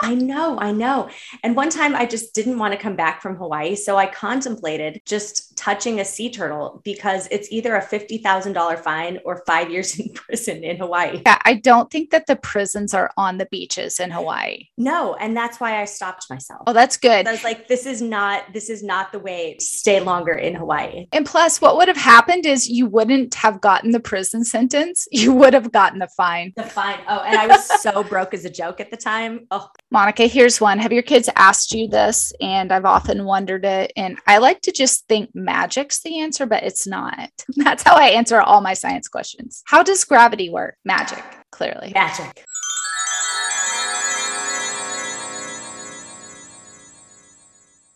I 0.03 0.15
know, 0.15 0.59
I 0.59 0.73
know. 0.73 1.11
And 1.43 1.55
one 1.55 1.69
time 1.69 1.95
I 1.95 2.07
just 2.07 2.35
didn't 2.35 2.59
want 2.59 2.73
to 2.73 2.79
come 2.79 2.97
back 2.97 3.21
from 3.21 3.37
Hawaii. 3.37 3.77
So 3.77 3.97
I 3.97 4.07
contemplated 4.07 5.03
just 5.05 5.57
touching 5.57 6.01
a 6.01 6.05
sea 6.05 6.31
turtle 6.31 6.81
because 6.85 7.29
it's 7.31 7.53
either 7.53 7.77
a 7.77 7.85
$50,000 7.85 8.79
fine 8.79 9.19
or 9.25 9.43
five 9.47 9.71
years 9.71 9.99
in 9.99 10.13
prison 10.15 10.65
in 10.65 10.79
Hawaii. 10.79 11.23
Yeah, 11.27 11.39
I 11.45 11.55
don't 11.55 11.91
think 11.91 12.11
that 12.11 12.27
the 12.27 12.37
prisons 12.37 12.95
are 12.95 13.11
on 13.17 13.39
the 13.39 13.47
beaches 13.47 14.01
in 14.01 14.11
Hawaii. 14.11 14.69
No. 14.79 15.15
And 15.15 15.37
that's 15.37 15.61
why 15.61 15.81
I 15.81 15.85
stopped 15.85 16.31
myself. 16.31 16.63
Oh, 16.67 16.73
that's 16.73 16.97
good. 16.97 17.29
I 17.29 17.33
was 17.33 17.45
like, 17.45 17.69
this 17.69 17.85
is 17.85 18.01
not, 18.01 18.53
this 18.55 18.71
is 18.71 18.83
not 18.83 19.13
the 19.13 19.19
way 19.19 19.55
to 19.55 19.65
stay 19.65 20.01
longer 20.01 20.33
in 20.33 20.55
Hawaii. 20.55 21.07
And 21.13 21.27
plus, 21.27 21.61
what 21.61 21.77
would 21.77 21.89
have 21.89 21.97
happened 21.99 22.47
is 22.47 22.69
you 22.69 22.87
wouldn't 22.87 23.35
have 23.35 23.61
gotten 23.61 23.91
the 23.91 24.01
prison 24.01 24.45
sentence. 24.45 25.07
You 25.21 25.35
would 25.35 25.53
have 25.53 25.71
gotten 25.71 25.99
the 25.99 26.09
fine. 26.09 26.55
The 26.57 26.63
fine. 26.63 26.99
Oh, 27.07 27.21
and 27.21 27.37
I 27.37 27.47
was 27.47 27.83
so 27.83 28.03
broke 28.09 28.33
as 28.33 28.47
a 28.47 28.51
joke 28.51 28.80
at 28.81 28.91
the 28.91 28.97
time. 28.97 29.47
Oh, 29.51 29.69
Monica, 29.91 30.27
here's 30.27 30.61
one. 30.61 30.79
Have 30.79 30.93
your 30.93 31.03
kids 31.03 31.29
asked 31.37 31.73
you 31.73 31.87
this? 31.87 32.33
And 32.41 32.73
I've 32.73 32.85
often 32.85 33.25
wondered 33.25 33.65
it. 33.65 33.93
And 33.97 34.19
I 34.27 34.39
like 34.39 34.63
to 34.63 34.73
just 34.73 35.07
think 35.07 35.31
magic's 35.35 36.03
the 36.03 36.21
answer, 36.21 36.47
but 36.47 36.63
it's 36.63 36.87
not. 36.87 37.31
That's 37.57 37.83
how 37.83 37.97
I 37.97 38.09
answer 38.09 38.41
all 38.41 38.61
my 38.61 38.75
science 38.75 39.09
questions. 39.09 39.63
How 39.67 39.83
does 39.83 40.05
gravity 40.05 40.51
work? 40.51 40.77
Magic, 40.85 41.23
clearly. 41.53 41.93
magic. 41.95 42.45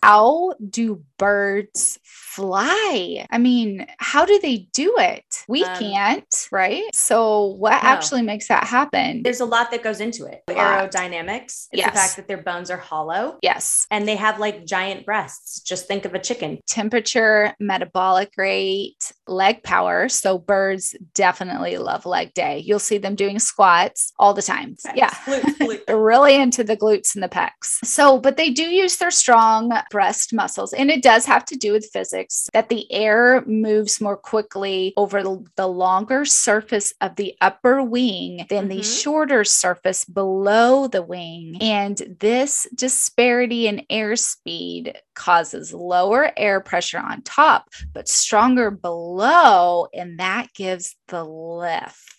How 0.03 0.53
do 0.69 1.03
birds 1.17 1.97
fly? 2.03 3.25
I 3.31 3.39
mean, 3.39 3.87
how 3.97 4.25
do 4.25 4.39
they 4.39 4.67
do 4.71 4.93
it? 4.99 5.25
We 5.47 5.63
Um, 5.63 5.77
can't, 5.77 6.47
right? 6.51 6.83
So, 6.93 7.55
what 7.57 7.71
No. 7.71 7.89
actually 7.89 8.21
makes 8.21 8.47
that 8.47 8.65
happen? 8.65 9.21
There's 9.23 9.39
a 9.41 9.45
lot 9.45 9.71
that 9.71 9.83
goes 9.83 9.99
into 10.01 10.25
it. 10.25 10.41
Aerodynamics. 10.47 11.43
It's 11.45 11.67
Yes. 11.73 11.91
the 11.93 11.97
fact 11.97 12.15
that 12.17 12.27
their 12.27 12.41
bones 12.41 12.69
are 12.71 12.77
hollow 12.77 13.37
Yes. 13.41 13.85
and 13.91 14.07
they 14.07 14.15
have 14.15 14.39
like 14.39 14.65
giant 14.65 15.05
breasts. 15.05 15.59
Just 15.61 15.87
think 15.87 16.05
of 16.05 16.13
a 16.13 16.19
chicken. 16.19 16.59
temperature, 16.67 17.53
metabolic 17.59 18.31
rate, 18.37 19.11
leg 19.27 19.63
power. 19.63 20.09
So 20.09 20.37
birds 20.37 20.95
definitely 21.13 21.77
love 21.77 22.05
leg 22.05 22.33
day. 22.33 22.59
You'll 22.59 22.79
see 22.79 22.97
them 22.97 23.15
doing 23.15 23.39
squats 23.39 24.11
all 24.19 24.33
the 24.33 24.41
time. 24.41 24.75
Yeah. 24.93 25.09
Glutes, 25.09 25.57
glutes. 25.57 25.85
They're 25.87 25.97
really 25.97 26.35
into 26.35 26.63
the 26.63 26.75
glutes 26.77 27.15
and 27.15 27.23
the 27.23 27.29
pecs. 27.29 27.83
So, 27.83 28.19
but 28.19 28.37
they 28.37 28.49
do 28.49 28.63
use 28.63 28.97
their 28.97 29.11
strong 29.11 29.71
breast 29.91 30.33
muscles. 30.33 30.73
And 30.73 30.89
it 30.91 31.01
does 31.01 31.25
have 31.25 31.45
to 31.45 31.55
do 31.55 31.71
with 31.71 31.89
physics 31.91 32.49
that 32.53 32.69
the 32.69 32.91
air 32.91 33.43
moves 33.45 34.01
more 34.01 34.17
quickly 34.17 34.93
over 34.97 35.23
the- 35.23 35.34
the 35.55 35.67
longer 35.67 36.25
surface 36.25 36.93
of 37.01 37.15
the 37.15 37.35
upper 37.41 37.81
wing 37.83 38.45
than 38.49 38.67
the 38.67 38.79
Mhm. 38.79 39.03
shorter 39.03 39.43
surface 39.43 40.05
below 40.05 40.87
the 40.87 41.01
wing. 41.01 41.57
And 41.61 42.17
this 42.19 42.67
disparity 42.73 43.67
in 43.67 43.85
airspeed 43.89 44.95
causes 45.13 45.73
lower 45.73 46.31
air 46.37 46.59
pressure 46.61 46.99
on 46.99 47.21
top, 47.23 47.69
but 47.93 48.07
stronger 48.07 48.71
below. 48.71 49.87
And 49.93 50.19
that 50.19 50.53
gives 50.53 50.95
the 51.07 51.23
lift 51.23 52.15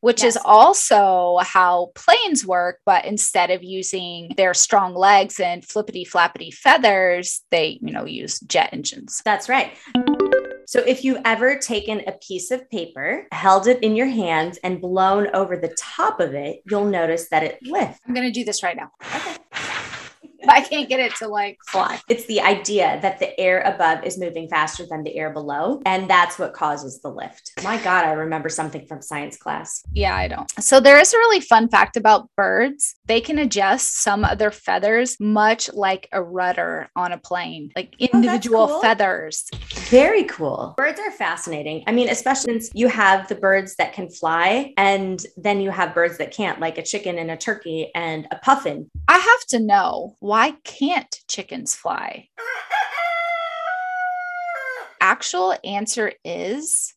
which 0.00 0.22
is 0.22 0.38
also 0.44 1.38
how 1.42 1.90
planes 1.94 2.46
work. 2.46 2.80
But 2.84 3.04
instead 3.04 3.50
of 3.50 3.62
using 3.62 4.32
their 4.36 4.54
strong 4.54 4.94
legs 4.94 5.40
and 5.40 5.64
flippity 5.64 6.04
flappity 6.04 6.52
feathers, 6.52 7.42
they, 7.50 7.78
you 7.82 7.92
know, 7.92 8.04
use 8.04 8.40
jet 8.40 8.70
engines. 8.72 9.22
That's 9.24 9.48
right. 9.48 9.72
So 10.68 10.80
if 10.80 11.02
you've 11.02 11.22
ever 11.24 11.56
taken 11.56 12.02
a 12.06 12.12
piece 12.12 12.50
of 12.50 12.68
paper, 12.68 13.26
held 13.32 13.68
it 13.68 13.82
in 13.82 13.96
your 13.96 14.06
hands, 14.06 14.58
and 14.62 14.82
blown 14.82 15.28
over 15.34 15.56
the 15.56 15.74
top 15.78 16.20
of 16.20 16.34
it, 16.34 16.60
you'll 16.70 16.84
notice 16.84 17.30
that 17.30 17.42
it 17.42 17.58
lifts. 17.62 17.98
I'm 18.06 18.12
going 18.12 18.26
to 18.26 18.30
do 18.30 18.44
this 18.44 18.62
right 18.62 18.76
now. 18.76 18.92
But 20.48 20.54
I 20.54 20.60
can't 20.60 20.88
get 20.88 21.00
it 21.00 21.14
to 21.16 21.28
like 21.28 21.58
fly. 21.66 22.00
It's 22.08 22.26
the 22.26 22.40
idea 22.40 22.98
that 23.02 23.18
the 23.18 23.38
air 23.38 23.60
above 23.62 24.04
is 24.04 24.18
moving 24.18 24.48
faster 24.48 24.86
than 24.88 25.02
the 25.02 25.16
air 25.16 25.30
below, 25.30 25.82
and 25.84 26.08
that's 26.08 26.38
what 26.38 26.54
causes 26.54 27.00
the 27.00 27.10
lift. 27.10 27.52
My 27.64 27.76
God, 27.78 28.04
I 28.04 28.12
remember 28.12 28.48
something 28.48 28.86
from 28.86 29.02
science 29.02 29.36
class. 29.36 29.82
Yeah, 29.92 30.14
I 30.14 30.28
don't. 30.28 30.50
So 30.62 30.80
there 30.80 30.98
is 30.98 31.12
a 31.12 31.18
really 31.18 31.40
fun 31.40 31.68
fact 31.68 31.96
about 31.96 32.30
birds. 32.36 32.94
They 33.06 33.20
can 33.20 33.38
adjust 33.38 33.98
some 33.98 34.24
of 34.24 34.38
their 34.38 34.52
feathers 34.52 35.16
much 35.18 35.72
like 35.74 36.08
a 36.12 36.22
rudder 36.22 36.88
on 36.94 37.12
a 37.12 37.18
plane, 37.18 37.72
like 37.74 37.94
oh, 38.00 38.06
individual 38.12 38.68
cool. 38.68 38.80
feathers. 38.80 39.44
Very 39.90 40.24
cool. 40.24 40.74
Birds 40.76 41.00
are 41.00 41.10
fascinating. 41.10 41.82
I 41.86 41.92
mean, 41.92 42.08
especially 42.08 42.52
since 42.52 42.70
you 42.74 42.88
have 42.88 43.28
the 43.28 43.34
birds 43.34 43.74
that 43.76 43.92
can 43.92 44.08
fly, 44.08 44.72
and 44.76 45.24
then 45.36 45.60
you 45.60 45.70
have 45.70 45.94
birds 45.94 46.18
that 46.18 46.32
can't, 46.32 46.60
like 46.60 46.78
a 46.78 46.82
chicken 46.82 47.18
and 47.18 47.30
a 47.30 47.36
turkey 47.36 47.90
and 47.94 48.26
a 48.30 48.36
puffin. 48.36 48.90
I 49.08 49.18
have 49.18 49.46
to 49.48 49.60
know 49.60 50.16
why 50.28 50.50
can't 50.62 51.20
chickens 51.26 51.74
fly? 51.74 52.28
Actual 55.00 55.56
answer 55.64 56.12
is 56.22 56.92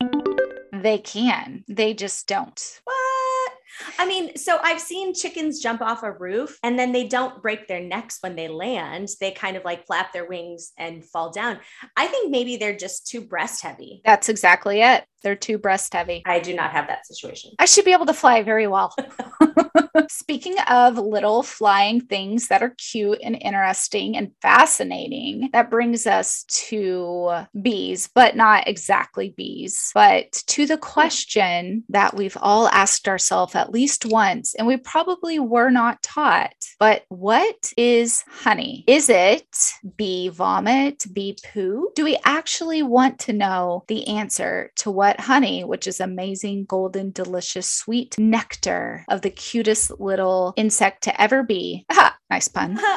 they 0.74 0.98
can. 0.98 1.64
They 1.70 1.94
just 1.94 2.28
don't. 2.28 2.82
What? 2.84 3.52
I 3.98 4.06
mean, 4.06 4.36
so 4.36 4.60
I've 4.62 4.82
seen 4.82 5.14
chickens 5.14 5.62
jump 5.62 5.82
off 5.82 6.04
a 6.04 6.12
roof 6.12 6.60
and 6.62 6.78
then 6.78 6.92
they 6.92 7.08
don't 7.08 7.42
break 7.42 7.70
their 7.70 7.80
necks 7.80 8.18
when 8.20 8.36
they 8.36 8.50
land. 8.50 9.08
They 9.22 9.32
kind 9.32 9.56
of 9.56 9.64
like 9.64 9.88
flap 9.88 10.12
their 10.12 10.28
wings 10.28 10.74
and 10.78 11.06
fall 11.06 11.32
down. 11.32 11.60
I 11.96 12.08
think 12.08 12.32
maybe 12.32 12.58
they're 12.58 12.76
just 12.76 13.08
too 13.08 13.22
breast 13.22 13.64
heavy. 13.64 14.02
That's 14.04 14.28
exactly 14.28 14.82
it. 14.82 15.06
They're 15.24 15.36
too 15.36 15.58
breast 15.58 15.94
heavy. 15.94 16.24
I 16.26 16.40
do 16.40 16.56
not 16.56 16.72
have 16.72 16.88
that 16.88 17.06
situation. 17.06 17.52
I 17.60 17.66
should 17.66 17.86
be 17.86 17.94
able 17.94 18.06
to 18.08 18.14
fly 18.14 18.44
very 18.44 18.68
well. 18.68 18.96
Speaking 20.10 20.56
of 20.70 20.98
little 20.98 21.44
flying 21.44 22.02
things 22.02 22.48
that 22.48 22.64
are 22.64 22.76
cute 22.78 23.20
and 23.24 23.38
interesting 23.42 24.16
and 24.18 24.32
fascinating, 24.42 25.50
that 25.54 25.70
brings 25.70 26.08
us 26.08 26.44
to 26.46 27.46
bees, 27.62 28.10
but 28.14 28.36
not 28.36 28.68
exactly 28.68 29.34
bees, 29.36 29.92
but 29.94 30.32
to 30.48 30.66
the 30.66 30.78
question 30.78 31.84
that 31.90 32.16
we've 32.16 32.38
all 32.42 32.68
asked 32.70 33.08
ourselves 33.08 33.56
at 33.56 33.72
least 33.72 34.06
once, 34.06 34.56
and 34.56 34.68
we 34.68 34.78
probably 34.78 35.40
were 35.40 35.70
not 35.70 36.02
taught. 36.02 36.54
But 36.80 37.04
what 37.10 37.72
is 37.78 38.24
honey? 38.28 38.84
Is 38.88 39.10
it 39.10 39.74
bee 39.98 40.30
vomit, 40.30 41.06
bee 41.14 41.38
poo? 41.44 41.92
Do 41.96 42.04
we 42.04 42.18
actually 42.24 42.84
want 42.84 43.20
to 43.20 43.34
know 43.34 43.84
the 43.88 44.08
answer 44.08 44.72
to 44.78 44.92
what 44.92 45.11
honey, 45.20 45.64
which 45.64 45.88
is 45.88 46.00
amazing, 46.00 46.66
golden, 46.66 47.12
delicious, 47.12 47.70
sweet 47.70 48.18
nectar 48.18 49.06
of 49.10 49.22
the 49.22 49.30
cutest 49.30 50.00
little 50.00 50.54
insect 50.56 51.04
to 51.04 51.22
ever 51.22 51.44
be? 51.44 51.86
Aha, 51.92 52.16
nice 52.30 52.48
pun. 52.48 52.80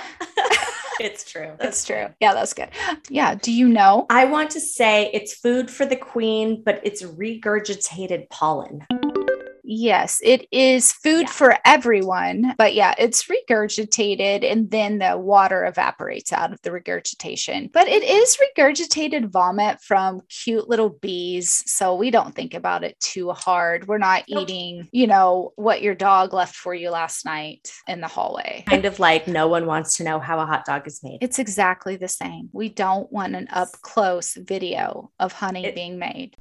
it's 1.00 1.30
true. 1.30 1.52
That's 1.58 1.84
true. 1.84 2.06
Yeah, 2.20 2.34
that's 2.34 2.54
good. 2.54 2.68
Yeah. 3.08 3.34
Do 3.34 3.52
you 3.52 3.68
know? 3.68 4.06
I 4.10 4.24
want 4.26 4.50
to 4.50 4.60
say 4.60 5.10
it's 5.12 5.34
food 5.34 5.70
for 5.70 5.84
the 5.84 5.96
queen, 5.96 6.62
but 6.64 6.80
it's 6.84 7.02
regurgitated 7.02 8.28
pollen. 8.30 8.86
Yes, 9.66 10.20
it 10.22 10.46
is 10.52 10.92
food 10.92 11.22
Yeah. 11.22 11.30
for 11.30 11.58
everyone, 11.64 12.54
but 12.58 12.74
yeah, 12.74 12.94
it's 12.98 13.24
regurgitated 13.24 14.44
and 14.50 14.70
then 14.70 14.98
the 14.98 15.16
water 15.16 15.64
evaporates 15.64 16.32
out 16.34 16.52
of 16.52 16.60
the 16.62 16.70
regurgitation. 16.70 17.70
But 17.72 17.88
it 17.88 18.02
is 18.02 18.36
regurgitated 18.36 19.30
vomit 19.32 19.80
from 19.80 20.20
cute 20.28 20.68
little 20.68 20.90
bees. 20.90 21.62
So 21.66 21.94
we 21.94 22.10
don't 22.10 22.34
think 22.34 22.52
about 22.52 22.84
it 22.84 23.00
too 23.00 23.30
hard. 23.30 23.88
We're 23.88 23.96
not 23.96 24.24
Nope. 24.28 24.42
eating, 24.42 24.88
you 24.92 25.06
know, 25.06 25.52
what 25.56 25.80
your 25.80 25.94
dog 25.94 26.34
left 26.34 26.54
for 26.54 26.74
you 26.74 26.90
last 26.90 27.24
night 27.24 27.72
in 27.88 28.02
the 28.02 28.08
hallway. 28.08 28.64
Kind 28.68 28.84
of 28.84 28.98
like 28.98 29.26
no 29.26 29.48
one 29.48 29.64
wants 29.64 29.96
to 29.96 30.04
know 30.04 30.18
how 30.18 30.38
a 30.40 30.46
hot 30.46 30.66
dog 30.66 30.86
is 30.86 31.00
made. 31.02 31.18
It's 31.22 31.38
exactly 31.38 31.96
the 31.96 32.08
same. 32.08 32.50
We 32.52 32.68
don't 32.68 33.10
want 33.10 33.34
an 33.34 33.48
up 33.50 33.70
close 33.80 34.34
video 34.34 35.10
of 35.18 35.32
honey 35.32 35.64
It- 35.64 35.74
being 35.74 35.98
made. 35.98 36.36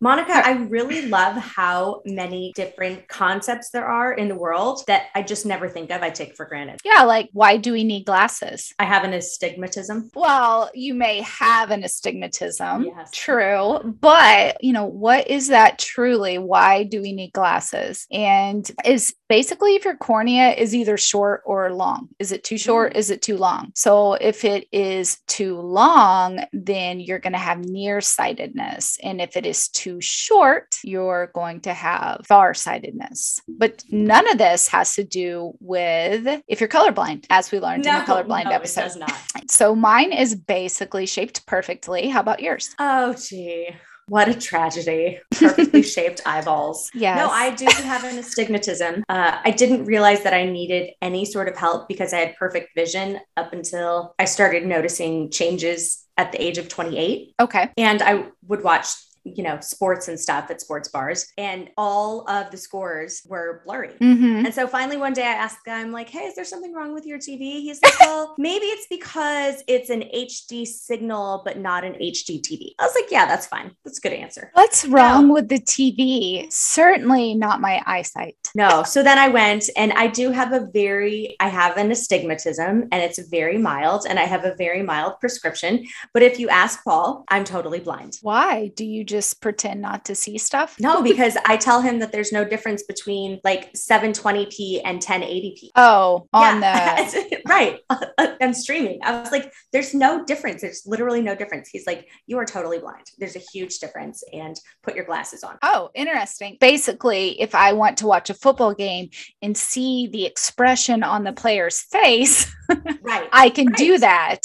Monica, 0.00 0.32
I 0.34 0.52
really 0.68 1.06
love 1.08 1.36
how 1.36 2.02
many 2.04 2.52
different 2.54 3.08
concepts 3.08 3.70
there 3.70 3.86
are 3.86 4.12
in 4.12 4.28
the 4.28 4.34
world 4.34 4.82
that 4.86 5.04
I 5.14 5.22
just 5.22 5.46
never 5.46 5.68
think 5.68 5.90
of. 5.90 6.02
I 6.02 6.10
take 6.10 6.36
for 6.36 6.46
granted. 6.46 6.80
Yeah, 6.84 7.04
like 7.04 7.30
why 7.32 7.56
do 7.56 7.72
we 7.72 7.84
need 7.84 8.04
glasses? 8.04 8.74
I 8.78 8.84
have 8.84 9.04
an 9.04 9.12
astigmatism. 9.12 10.10
Well, 10.14 10.70
you 10.74 10.94
may 10.94 11.22
have 11.22 11.70
an 11.70 11.84
astigmatism. 11.84 12.84
Yes. 12.84 13.10
True. 13.12 13.80
But, 14.00 14.62
you 14.62 14.72
know, 14.72 14.86
what 14.86 15.28
is 15.28 15.48
that 15.48 15.78
truly? 15.78 16.38
Why 16.38 16.82
do 16.84 17.00
we 17.00 17.12
need 17.12 17.32
glasses? 17.32 18.06
And 18.10 18.70
is 18.84 19.14
basically 19.28 19.74
if 19.76 19.84
your 19.84 19.96
cornea 19.96 20.50
is 20.50 20.74
either 20.74 20.96
short 20.96 21.42
or 21.44 21.72
long. 21.72 22.08
Is 22.18 22.32
it 22.32 22.44
too 22.44 22.58
short? 22.58 22.90
Mm-hmm. 22.90 22.98
Is 22.98 23.10
it 23.10 23.22
too 23.22 23.36
long? 23.36 23.72
So 23.74 24.14
if 24.14 24.44
it 24.44 24.66
is 24.72 25.18
too 25.26 25.58
long, 25.58 26.44
then 26.52 27.00
you're 27.00 27.18
going 27.18 27.32
to 27.32 27.38
have 27.38 27.64
nearsightedness. 27.64 28.98
And 29.02 29.20
if 29.20 29.36
it 29.36 29.46
is 29.46 29.68
too 29.68 29.83
short, 30.00 30.78
you're 30.82 31.30
going 31.34 31.60
to 31.60 31.72
have 31.72 32.22
farsightedness. 32.26 33.40
But 33.48 33.84
none 33.90 34.28
of 34.30 34.38
this 34.38 34.68
has 34.68 34.94
to 34.94 35.04
do 35.04 35.54
with 35.60 36.42
if 36.48 36.60
you're 36.60 36.68
colorblind, 36.68 37.26
as 37.30 37.50
we 37.52 37.60
learned 37.60 37.86
in 37.86 37.94
the 37.94 38.00
colorblind 38.00 38.44
no, 38.44 38.50
it 38.50 38.54
episode. 38.54 38.82
does 38.82 38.96
not. 38.96 39.12
So 39.46 39.74
mine 39.74 40.12
is 40.12 40.34
basically 40.34 41.04
shaped 41.04 41.46
perfectly. 41.46 42.08
How 42.08 42.20
about 42.20 42.40
yours? 42.40 42.74
Oh, 42.78 43.12
gee. 43.12 43.68
What 44.06 44.28
a 44.28 44.34
tragedy. 44.34 45.20
Perfectly 45.30 45.82
shaped 45.96 46.20
eyeballs. 46.26 46.90
Yes. 46.94 47.16
No, 47.18 47.28
I 47.28 47.50
do 47.50 47.66
have 47.82 48.04
an 48.04 48.18
astigmatism. 48.18 49.04
Uh, 49.08 49.38
I 49.42 49.50
didn't 49.50 49.86
realize 49.86 50.22
that 50.24 50.34
I 50.34 50.44
needed 50.44 50.90
any 51.00 51.24
sort 51.24 51.48
of 51.48 51.56
help 51.56 51.88
because 51.88 52.12
I 52.12 52.18
had 52.18 52.36
perfect 52.36 52.74
vision 52.74 53.20
up 53.36 53.52
until 53.52 54.14
I 54.18 54.26
started 54.26 54.66
noticing 54.66 55.30
changes 55.30 56.04
at 56.16 56.32
the 56.32 56.42
age 56.42 56.58
of 56.58 56.68
28. 56.68 57.34
Okay. 57.40 57.70
And 57.76 58.02
I 58.02 58.26
would 58.46 58.62
watch, 58.62 58.88
you 59.24 59.42
know, 59.42 59.58
sports 59.60 60.08
and 60.08 60.18
stuff 60.20 60.50
at 60.50 60.60
sports 60.60 60.88
bars, 60.88 61.32
and 61.38 61.70
all 61.76 62.28
of 62.28 62.50
the 62.50 62.56
scores 62.56 63.22
were 63.26 63.62
blurry. 63.64 63.94
Mm-hmm. 64.00 64.46
And 64.46 64.54
so 64.54 64.66
finally 64.66 64.96
one 64.96 65.12
day 65.12 65.22
I 65.22 65.32
asked 65.32 65.58
the 65.64 65.70
guy, 65.70 65.80
I'm 65.80 65.92
like, 65.92 66.10
hey, 66.10 66.26
is 66.26 66.34
there 66.34 66.44
something 66.44 66.72
wrong 66.74 66.92
with 66.92 67.06
your 67.06 67.18
TV? 67.18 67.62
He's 67.62 67.80
like, 67.82 67.98
well, 68.00 68.34
maybe 68.38 68.66
it's 68.66 68.86
because 68.88 69.62
it's 69.66 69.90
an 69.90 70.04
HD 70.14 70.66
signal, 70.66 71.42
but 71.44 71.58
not 71.58 71.84
an 71.84 71.94
HD 71.94 72.40
TV. 72.40 72.74
I 72.78 72.84
was 72.84 72.94
like, 72.94 73.10
yeah, 73.10 73.26
that's 73.26 73.46
fine. 73.46 73.74
That's 73.84 73.98
a 73.98 74.00
good 74.00 74.12
answer. 74.12 74.50
What's 74.54 74.84
wrong 74.84 75.30
with 75.30 75.48
the 75.48 75.60
TV? 75.60 76.52
Certainly 76.52 77.34
not 77.34 77.60
my 77.60 77.82
eyesight. 77.86 78.36
No. 78.54 78.82
So 78.82 79.02
then 79.02 79.18
I 79.18 79.28
went 79.28 79.70
and 79.76 79.92
I 79.94 80.06
do 80.06 80.30
have 80.30 80.52
a 80.52 80.68
very, 80.72 81.36
I 81.40 81.48
have 81.48 81.76
an 81.76 81.90
astigmatism 81.90 82.88
and 82.92 83.02
it's 83.02 83.18
very 83.28 83.58
mild 83.58 84.06
and 84.08 84.18
I 84.18 84.24
have 84.24 84.44
a 84.44 84.54
very 84.56 84.82
mild 84.82 85.18
prescription. 85.20 85.86
But 86.12 86.22
if 86.22 86.38
you 86.38 86.48
ask 86.48 86.84
Paul, 86.84 87.24
I'm 87.28 87.44
totally 87.44 87.80
blind. 87.80 88.18
Why? 88.22 88.68
Do 88.76 88.84
you 88.84 89.04
just 89.04 89.13
pretend 89.34 89.80
not 89.80 90.04
to 90.06 90.14
see 90.14 90.38
stuff? 90.38 90.76
No, 90.80 91.02
because 91.02 91.36
I 91.46 91.56
tell 91.56 91.82
him 91.82 91.98
that 92.00 92.10
there's 92.10 92.32
no 92.32 92.44
difference 92.44 92.82
between 92.82 93.40
like 93.44 93.72
720p 93.74 94.80
and 94.84 95.00
1080p. 95.00 95.70
Oh, 95.76 96.26
on 96.32 96.60
the. 96.60 96.64
the 97.14 97.42
right 97.46 97.80
i'm 98.40 98.54
streaming 98.54 98.98
i 99.04 99.20
was 99.20 99.30
like 99.30 99.52
there's 99.72 99.94
no 99.94 100.24
difference 100.24 100.62
there's 100.62 100.82
literally 100.86 101.20
no 101.20 101.34
difference 101.34 101.68
he's 101.68 101.86
like 101.86 102.08
you 102.26 102.38
are 102.38 102.44
totally 102.44 102.78
blind 102.78 103.04
there's 103.18 103.36
a 103.36 103.42
huge 103.52 103.78
difference 103.78 104.24
and 104.32 104.58
put 104.82 104.94
your 104.94 105.04
glasses 105.04 105.44
on 105.44 105.58
Oh, 105.66 105.90
interesting. 105.94 106.58
Basically, 106.60 107.40
if 107.40 107.54
I 107.54 107.72
want 107.72 107.98
to 107.98 108.06
watch 108.06 108.28
a 108.28 108.34
football 108.34 108.74
game 108.74 109.08
and 109.40 109.56
see 109.56 110.08
the 110.08 110.26
expression 110.26 111.02
on 111.02 111.24
the 111.24 111.32
player's 111.32 111.80
face, 111.80 112.52
right 113.00 113.28
I 113.32 113.48
can 113.48 113.72
do 113.72 113.96
that. 113.98 114.40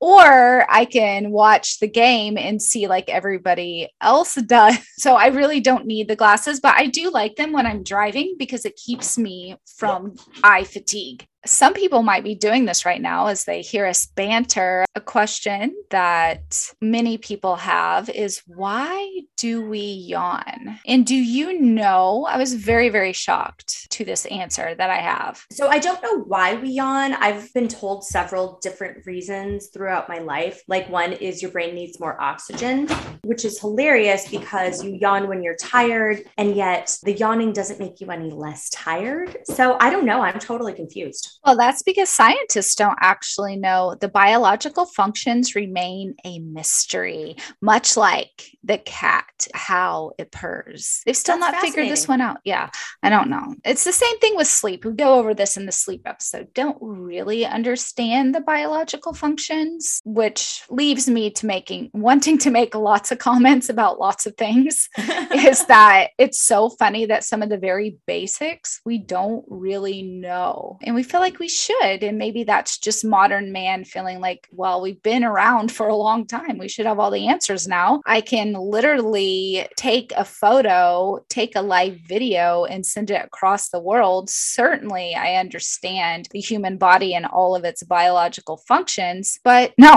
Or 0.00 0.66
I 0.70 0.86
can 0.86 1.30
watch 1.30 1.78
the 1.78 1.88
game 1.88 2.38
and 2.38 2.60
see 2.60 2.88
like 2.88 3.08
everybody 3.08 3.92
else 4.00 4.34
does. 4.46 4.78
So 4.96 5.14
I 5.14 5.26
really 5.28 5.60
don't 5.60 5.86
need 5.86 6.08
the 6.08 6.16
glasses, 6.16 6.60
but 6.60 6.74
I 6.74 6.86
do 6.86 7.10
like 7.10 7.36
them 7.36 7.52
when 7.52 7.66
I'm 7.66 7.82
driving 7.82 8.36
because 8.38 8.64
it 8.64 8.76
keeps 8.76 9.18
me 9.18 9.56
from 9.76 10.14
eye 10.42 10.64
fatigue. 10.64 11.26
Some 11.46 11.74
people 11.74 12.02
might 12.02 12.22
be 12.24 12.34
doing 12.34 12.64
this 12.66 12.84
right 12.84 13.00
now 13.00 13.26
as 13.26 13.44
they 13.44 13.62
hear 13.62 13.86
us 13.86 14.06
banter. 14.06 14.84
A 14.94 15.00
question 15.00 15.74
that 15.90 16.70
many 16.80 17.16
people 17.18 17.56
have 17.56 18.08
is 18.10 18.42
why 18.46 19.22
do 19.36 19.66
we 19.66 19.80
yawn? 19.80 20.78
And 20.86 21.06
do 21.06 21.14
you 21.14 21.58
know? 21.60 22.26
I 22.28 22.36
was 22.36 22.54
very, 22.54 22.90
very 22.90 23.12
shocked 23.12 23.90
to 23.92 24.04
this 24.04 24.26
answer 24.26 24.74
that 24.74 24.90
I 24.90 24.96
have. 24.96 25.44
so 25.50 25.68
i 25.68 25.78
don't 25.78 26.02
know 26.02 26.18
why 26.20 26.54
we 26.54 26.70
yawn 26.70 27.12
i've 27.14 27.52
been 27.52 27.68
told 27.68 28.04
several 28.04 28.58
different 28.62 29.04
reasons 29.06 29.68
throughout 29.68 30.08
my 30.08 30.18
life 30.18 30.62
like 30.68 30.88
one 30.88 31.12
is 31.12 31.42
your 31.42 31.50
brain 31.50 31.74
needs 31.74 32.00
more 32.00 32.20
oxygen 32.20 32.86
which 33.24 33.44
is 33.44 33.60
hilarious 33.60 34.28
because 34.30 34.82
you 34.84 34.94
yawn 35.00 35.28
when 35.28 35.42
you're 35.42 35.56
tired 35.56 36.22
and 36.38 36.54
yet 36.56 36.96
the 37.02 37.12
yawning 37.12 37.52
doesn't 37.52 37.80
make 37.80 38.00
you 38.00 38.10
any 38.10 38.30
less 38.30 38.70
tired 38.70 39.36
so 39.44 39.76
i 39.80 39.90
don't 39.90 40.04
know 40.04 40.20
i'm 40.22 40.38
totally 40.38 40.72
confused 40.72 41.29
Well, 41.44 41.56
that's 41.56 41.82
because 41.82 42.08
scientists 42.08 42.74
don't 42.74 42.98
actually 43.00 43.56
know. 43.56 43.96
The 44.00 44.08
biological 44.08 44.86
functions 44.86 45.54
remain 45.54 46.14
a 46.24 46.38
mystery, 46.40 47.36
much 47.60 47.96
like 47.96 48.44
the 48.62 48.78
cat, 48.78 49.46
how 49.54 50.12
it 50.18 50.30
purrs. 50.30 51.00
They've 51.06 51.16
still 51.16 51.38
That's 51.38 51.54
not 51.54 51.62
figured 51.62 51.88
this 51.88 52.06
one 52.06 52.20
out. 52.20 52.38
Yeah, 52.44 52.68
I 53.02 53.08
don't 53.08 53.30
know. 53.30 53.54
It's 53.64 53.84
the 53.84 53.92
same 53.92 54.18
thing 54.18 54.36
with 54.36 54.48
sleep. 54.48 54.84
We 54.84 54.92
go 54.92 55.14
over 55.14 55.34
this 55.34 55.56
in 55.56 55.66
the 55.66 55.72
sleep 55.72 56.02
episode. 56.06 56.52
Don't 56.54 56.78
really 56.80 57.46
understand 57.46 58.34
the 58.34 58.40
biological 58.40 59.14
functions, 59.14 60.00
which 60.04 60.62
leaves 60.68 61.08
me 61.08 61.30
to 61.30 61.46
making 61.46 61.90
wanting 61.94 62.38
to 62.38 62.50
make 62.50 62.74
lots 62.74 63.12
of 63.12 63.18
comments 63.18 63.68
about 63.68 63.98
lots 63.98 64.26
of 64.26 64.36
things 64.36 64.88
is 65.34 65.64
that 65.66 66.08
it's 66.18 66.42
so 66.42 66.70
funny 66.70 67.06
that 67.06 67.24
some 67.24 67.42
of 67.42 67.48
the 67.48 67.58
very 67.58 67.98
basics 68.06 68.80
we 68.84 68.98
don't 68.98 69.44
really 69.48 70.02
know. 70.02 70.78
And 70.82 70.94
we 70.94 71.02
feel 71.02 71.19
like 71.20 71.38
we 71.38 71.48
should. 71.48 72.02
And 72.02 72.18
maybe 72.18 72.44
that's 72.44 72.78
just 72.78 73.04
modern 73.04 73.52
man 73.52 73.84
feeling 73.84 74.20
like, 74.20 74.48
well, 74.50 74.80
we've 74.80 75.02
been 75.02 75.24
around 75.24 75.70
for 75.70 75.88
a 75.88 75.94
long 75.94 76.26
time. 76.26 76.58
We 76.58 76.68
should 76.68 76.86
have 76.86 76.98
all 76.98 77.10
the 77.10 77.28
answers 77.28 77.68
now. 77.68 78.00
I 78.06 78.20
can 78.20 78.54
literally 78.54 79.68
take 79.76 80.12
a 80.16 80.24
photo, 80.24 81.24
take 81.28 81.54
a 81.56 81.62
live 81.62 81.98
video, 82.08 82.64
and 82.64 82.84
send 82.84 83.10
it 83.10 83.24
across 83.24 83.68
the 83.68 83.80
world. 83.80 84.28
Certainly, 84.30 85.14
I 85.14 85.36
understand 85.36 86.28
the 86.32 86.40
human 86.40 86.76
body 86.76 87.14
and 87.14 87.26
all 87.26 87.54
of 87.54 87.64
its 87.64 87.82
biological 87.82 88.56
functions, 88.56 89.38
but 89.44 89.72
no. 89.78 89.92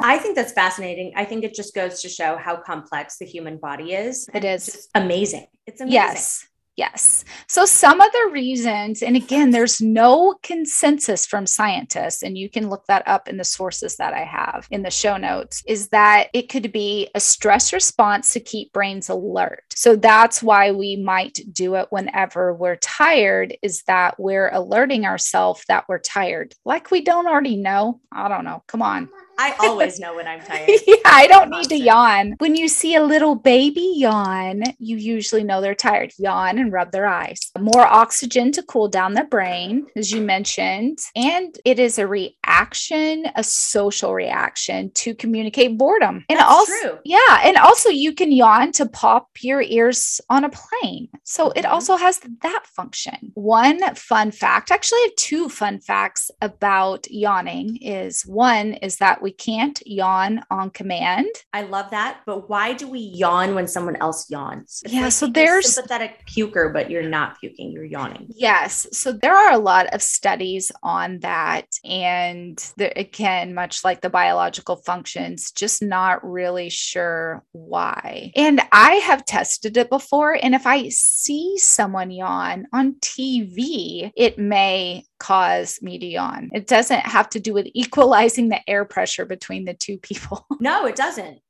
I 0.00 0.18
think 0.18 0.36
that's 0.36 0.52
fascinating. 0.52 1.12
I 1.16 1.24
think 1.24 1.44
it 1.44 1.54
just 1.54 1.74
goes 1.74 2.02
to 2.02 2.08
show 2.08 2.36
how 2.36 2.56
complex 2.56 3.18
the 3.18 3.26
human 3.26 3.58
body 3.58 3.92
is. 3.94 4.28
It 4.32 4.44
is. 4.44 4.88
Amazing. 4.94 5.46
It's 5.66 5.80
amazing. 5.80 5.94
Yes. 5.94 6.46
Yes. 6.78 7.24
So, 7.48 7.66
some 7.66 8.00
of 8.00 8.12
the 8.12 8.30
reasons, 8.32 9.02
and 9.02 9.16
again, 9.16 9.50
there's 9.50 9.80
no 9.80 10.36
consensus 10.44 11.26
from 11.26 11.44
scientists, 11.44 12.22
and 12.22 12.38
you 12.38 12.48
can 12.48 12.70
look 12.70 12.86
that 12.86 13.02
up 13.04 13.26
in 13.28 13.36
the 13.36 13.42
sources 13.42 13.96
that 13.96 14.14
I 14.14 14.22
have 14.22 14.68
in 14.70 14.82
the 14.82 14.90
show 14.90 15.16
notes, 15.16 15.64
is 15.66 15.88
that 15.88 16.28
it 16.32 16.48
could 16.48 16.70
be 16.70 17.08
a 17.16 17.20
stress 17.20 17.72
response 17.72 18.32
to 18.32 18.38
keep 18.38 18.72
brains 18.72 19.08
alert. 19.08 19.64
So, 19.74 19.96
that's 19.96 20.40
why 20.40 20.70
we 20.70 20.94
might 20.94 21.40
do 21.52 21.74
it 21.74 21.88
whenever 21.90 22.54
we're 22.54 22.76
tired, 22.76 23.56
is 23.60 23.82
that 23.88 24.14
we're 24.20 24.50
alerting 24.50 25.04
ourselves 25.04 25.64
that 25.66 25.84
we're 25.88 25.98
tired. 25.98 26.54
Like 26.64 26.92
we 26.92 27.00
don't 27.00 27.26
already 27.26 27.56
know. 27.56 28.00
I 28.12 28.28
don't 28.28 28.44
know. 28.44 28.62
Come 28.68 28.82
on. 28.82 29.08
I 29.38 29.54
always 29.60 30.00
know 30.00 30.14
when 30.16 30.26
I'm 30.26 30.40
tired. 30.40 30.68
yeah, 30.86 30.96
I 31.04 31.26
don't 31.28 31.50
need 31.50 31.68
to 31.68 31.76
yawn. 31.76 32.34
When 32.38 32.56
you 32.56 32.66
see 32.68 32.96
a 32.96 33.02
little 33.04 33.36
baby 33.36 33.92
yawn, 33.96 34.62
you 34.78 34.96
usually 34.96 35.44
know 35.44 35.60
they're 35.60 35.74
tired. 35.76 36.12
Yawn 36.18 36.58
and 36.58 36.72
rub 36.72 36.90
their 36.90 37.06
eyes. 37.06 37.50
More 37.58 37.86
oxygen 37.86 38.50
to 38.52 38.62
cool 38.64 38.88
down 38.88 39.14
the 39.14 39.24
brain, 39.24 39.86
as 39.96 40.10
you 40.10 40.20
mentioned. 40.20 40.98
And 41.14 41.56
it 41.64 41.78
is 41.78 41.98
a 41.98 42.06
reaction, 42.06 43.26
a 43.36 43.44
social 43.44 44.12
reaction 44.14 44.90
to 44.94 45.14
communicate 45.14 45.78
boredom. 45.78 46.24
And 46.28 46.38
That's 46.40 46.50
also, 46.50 46.72
true. 46.82 46.98
yeah. 47.04 47.40
And 47.44 47.56
also, 47.56 47.90
you 47.90 48.12
can 48.14 48.32
yawn 48.32 48.72
to 48.72 48.86
pop 48.86 49.28
your 49.40 49.62
ears 49.62 50.20
on 50.28 50.44
a 50.44 50.50
plane. 50.50 51.08
So 51.24 51.50
it 51.52 51.64
Mhm. 51.64 51.70
also 51.70 51.96
has 51.96 52.20
that 52.42 52.64
function. 52.66 53.30
One 53.34 53.94
fun 53.94 54.32
fact, 54.32 54.70
actually, 54.72 54.98
I 54.98 55.08
have 55.10 55.16
two 55.16 55.48
fun 55.48 55.78
facts 55.80 56.30
about 56.42 57.08
yawning 57.10 57.76
is 57.80 58.22
one 58.26 58.74
is 58.74 58.96
that 58.96 59.22
we 59.22 59.27
can't 59.32 59.80
yawn 59.86 60.42
on 60.50 60.70
command. 60.70 61.28
I 61.52 61.62
love 61.62 61.90
that. 61.90 62.20
But 62.26 62.48
why 62.48 62.72
do 62.72 62.88
we 62.88 63.00
yawn 63.00 63.54
when 63.54 63.66
someone 63.68 63.96
else 63.96 64.30
yawns? 64.30 64.82
It's 64.84 64.94
Yeah, 64.94 65.08
so 65.08 65.26
being 65.26 65.30
a 65.46 65.48
there's- 65.50 65.74
sympathetic 65.74 66.26
puker, 66.26 66.72
but 66.72 66.90
you're 66.90 67.08
not 67.08 67.40
puking, 67.40 67.72
you're 67.72 67.84
yawning. 67.84 68.26
Yes. 68.30 68.86
So 68.92 69.12
there 69.12 69.34
are 69.36 69.52
a 69.52 69.58
lot 69.58 69.86
of 69.94 70.02
studies 70.02 70.70
on 70.82 71.20
that. 71.20 71.66
And 71.84 72.58
there, 72.76 72.92
again, 72.96 73.54
much 73.54 73.84
like 73.84 74.00
the 74.00 74.10
biological 74.10 74.76
functions, 74.76 75.50
just 75.52 75.82
not 75.82 76.24
really 76.28 76.68
sure 76.70 77.44
why. 77.52 78.32
And 78.36 78.60
I 78.72 78.94
have 78.94 79.24
tested 79.24 79.76
it 79.76 79.90
before. 79.90 80.38
And 80.40 80.54
if 80.54 80.66
I 80.66 80.88
see 80.88 81.56
someone 81.58 82.10
yawn 82.10 82.66
on 82.72 82.94
TV, 83.00 84.12
it 84.16 84.38
may 84.38 85.04
cause 85.18 85.80
me 85.82 85.98
to 85.98 86.06
yawn. 86.06 86.50
It 86.52 86.66
doesn't 86.66 87.00
have 87.00 87.28
to 87.30 87.40
do 87.40 87.52
with 87.52 87.68
equalizing 87.74 88.48
the 88.48 88.60
air 88.68 88.84
pressure 88.84 89.24
between 89.24 89.64
the 89.64 89.74
two 89.74 89.98
people. 89.98 90.46
No, 90.60 90.86
it 90.86 90.96
doesn't. 90.96 91.40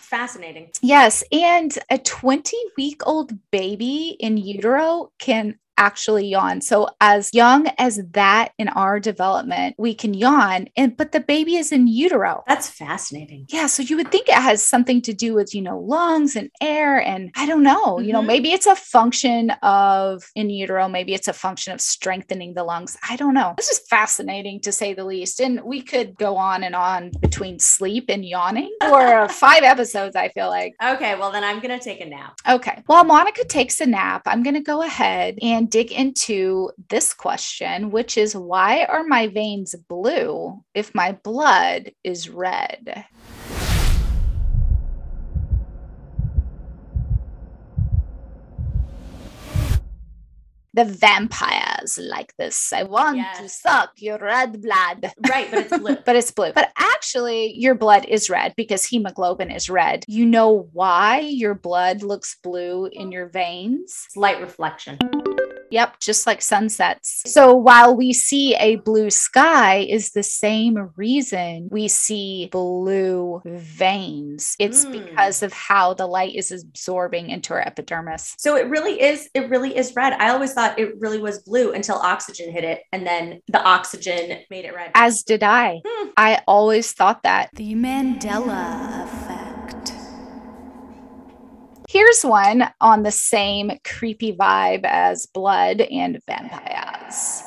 Fascinating. 0.00 0.70
Yes. 0.80 1.22
And 1.30 1.76
a 1.90 1.98
20 1.98 2.56
week 2.78 3.06
old 3.06 3.32
baby 3.50 4.16
in 4.18 4.38
utero 4.38 5.12
can 5.18 5.58
actually 5.76 6.26
yawn. 6.26 6.60
So 6.60 6.88
as 7.00 7.30
young 7.32 7.68
as 7.78 8.00
that 8.12 8.52
in 8.58 8.68
our 8.68 9.00
development, 9.00 9.74
we 9.78 9.94
can 9.94 10.14
yawn 10.14 10.68
and 10.76 10.96
but 10.96 11.12
the 11.12 11.20
baby 11.20 11.56
is 11.56 11.72
in 11.72 11.86
utero. 11.86 12.42
That's 12.46 12.68
fascinating. 12.68 13.46
Yeah, 13.48 13.66
so 13.66 13.82
you 13.82 13.96
would 13.96 14.10
think 14.10 14.28
it 14.28 14.34
has 14.34 14.62
something 14.62 15.02
to 15.02 15.12
do 15.12 15.34
with, 15.34 15.54
you 15.54 15.62
know, 15.62 15.78
lungs 15.78 16.36
and 16.36 16.50
air 16.60 17.00
and 17.00 17.30
I 17.36 17.46
don't 17.46 17.62
know, 17.62 17.98
you 17.98 18.12
know, 18.12 18.22
Mhm. 18.22 18.26
maybe 18.26 18.52
it's 18.52 18.66
a 18.66 18.76
function 18.76 19.50
of 19.62 20.24
in 20.34 20.50
utero, 20.50 20.88
maybe 20.88 21.14
it's 21.14 21.28
a 21.28 21.32
function 21.32 21.72
of 21.72 21.80
strengthening 21.80 22.54
the 22.54 22.64
lungs. 22.64 22.96
I 23.08 23.16
don't 23.16 23.34
know. 23.34 23.54
This 23.56 23.70
is 23.70 23.80
fascinating 23.88 24.60
to 24.60 24.72
say 24.72 24.94
the 24.94 25.04
least. 25.04 25.40
And 25.40 25.60
we 25.62 25.82
could 25.82 26.16
go 26.16 26.36
on 26.36 26.62
and 26.62 26.74
on 26.74 27.10
between 27.20 27.58
sleep 27.58 28.06
and 28.08 28.24
yawning 28.24 28.70
for 28.88 29.28
5 29.28 29.62
episodes, 29.62 30.16
I 30.16 30.28
feel 30.28 30.48
like. 30.48 30.74
Okay, 30.82 31.14
well, 31.16 31.30
then 31.32 31.44
I'm 31.44 31.60
going 31.60 31.76
to 31.78 31.82
take 31.84 32.00
a 32.00 32.06
nap. 32.06 32.34
Okay. 32.48 32.82
While 32.86 33.04
Monica 33.04 33.44
takes 33.44 33.80
a 33.80 33.86
nap, 33.86 34.22
I'm 34.26 34.42
going 34.42 34.54
to 34.54 34.60
go 34.60 34.82
ahead 34.82 35.36
and 35.42 35.63
dig 35.66 35.92
into 35.92 36.70
this 36.88 37.14
question, 37.14 37.90
which 37.90 38.16
is 38.16 38.36
why 38.36 38.84
are 38.84 39.04
my 39.04 39.28
veins 39.28 39.74
blue 39.88 40.62
if 40.74 40.94
my 40.94 41.12
blood 41.12 41.92
is 42.02 42.28
red? 42.28 43.04
The 50.74 50.84
vampires 50.84 52.00
like 52.02 52.34
this. 52.36 52.72
I 52.72 52.82
want 52.82 53.20
to 53.36 53.48
suck 53.48 53.90
your 53.98 54.18
red 54.18 54.60
blood. 54.60 55.12
Right, 55.28 55.48
but 55.48 55.60
it's 55.60 55.78
blue. 55.78 55.96
But 56.04 56.16
it's 56.16 56.32
blue. 56.32 56.52
But 56.52 56.72
actually, 56.76 57.54
your 57.56 57.76
blood 57.76 58.06
is 58.06 58.28
red 58.28 58.54
because 58.56 58.84
hemoglobin 58.84 59.52
is 59.52 59.70
red. 59.70 60.04
You 60.08 60.26
know 60.26 60.68
why 60.72 61.20
your 61.20 61.54
blood 61.54 62.02
looks 62.02 62.36
blue 62.42 62.86
in 62.86 63.12
your 63.12 63.28
veins? 63.28 64.06
It's 64.08 64.16
light 64.16 64.40
reflection. 64.40 64.98
Yep, 65.74 65.98
just 65.98 66.24
like 66.24 66.40
sunsets. 66.40 67.22
So 67.26 67.52
while 67.52 67.96
we 67.96 68.12
see 68.12 68.54
a 68.54 68.76
blue 68.76 69.10
sky 69.10 69.78
is 69.78 70.12
the 70.12 70.22
same 70.22 70.90
reason 70.96 71.68
we 71.72 71.88
see 71.88 72.48
blue 72.52 73.42
veins. 73.44 74.54
It's 74.60 74.84
Mm. 74.84 74.92
because 74.92 75.42
of 75.42 75.52
how 75.52 75.92
the 75.94 76.06
light 76.06 76.34
is 76.36 76.52
absorbing 76.52 77.30
into 77.30 77.52
our 77.54 77.60
epidermis. 77.60 78.34
So 78.38 78.56
it 78.56 78.68
really 78.68 79.00
is, 79.02 79.28
it 79.34 79.50
really 79.50 79.76
is 79.76 79.94
red. 79.96 80.12
I 80.14 80.28
always 80.30 80.52
thought 80.52 80.78
it 80.78 80.94
really 81.00 81.18
was 81.18 81.42
blue 81.42 81.72
until 81.72 81.96
oxygen 81.96 82.52
hit 82.52 82.62
it, 82.62 82.82
and 82.92 83.04
then 83.04 83.40
the 83.48 83.62
oxygen 83.62 84.38
made 84.50 84.64
it 84.64 84.74
red. 84.74 84.92
As 84.94 85.22
did 85.24 85.42
I. 85.42 85.80
Hmm. 85.84 86.08
I 86.16 86.42
always 86.46 86.92
thought 86.92 87.24
that. 87.24 87.50
The 87.54 87.74
Mandela 87.74 89.02
Effect. 89.02 89.03
Here's 91.94 92.24
one 92.24 92.68
on 92.80 93.04
the 93.04 93.12
same 93.12 93.78
creepy 93.84 94.34
vibe 94.34 94.80
as 94.82 95.26
blood 95.26 95.80
and 95.80 96.18
vampires. 96.26 97.44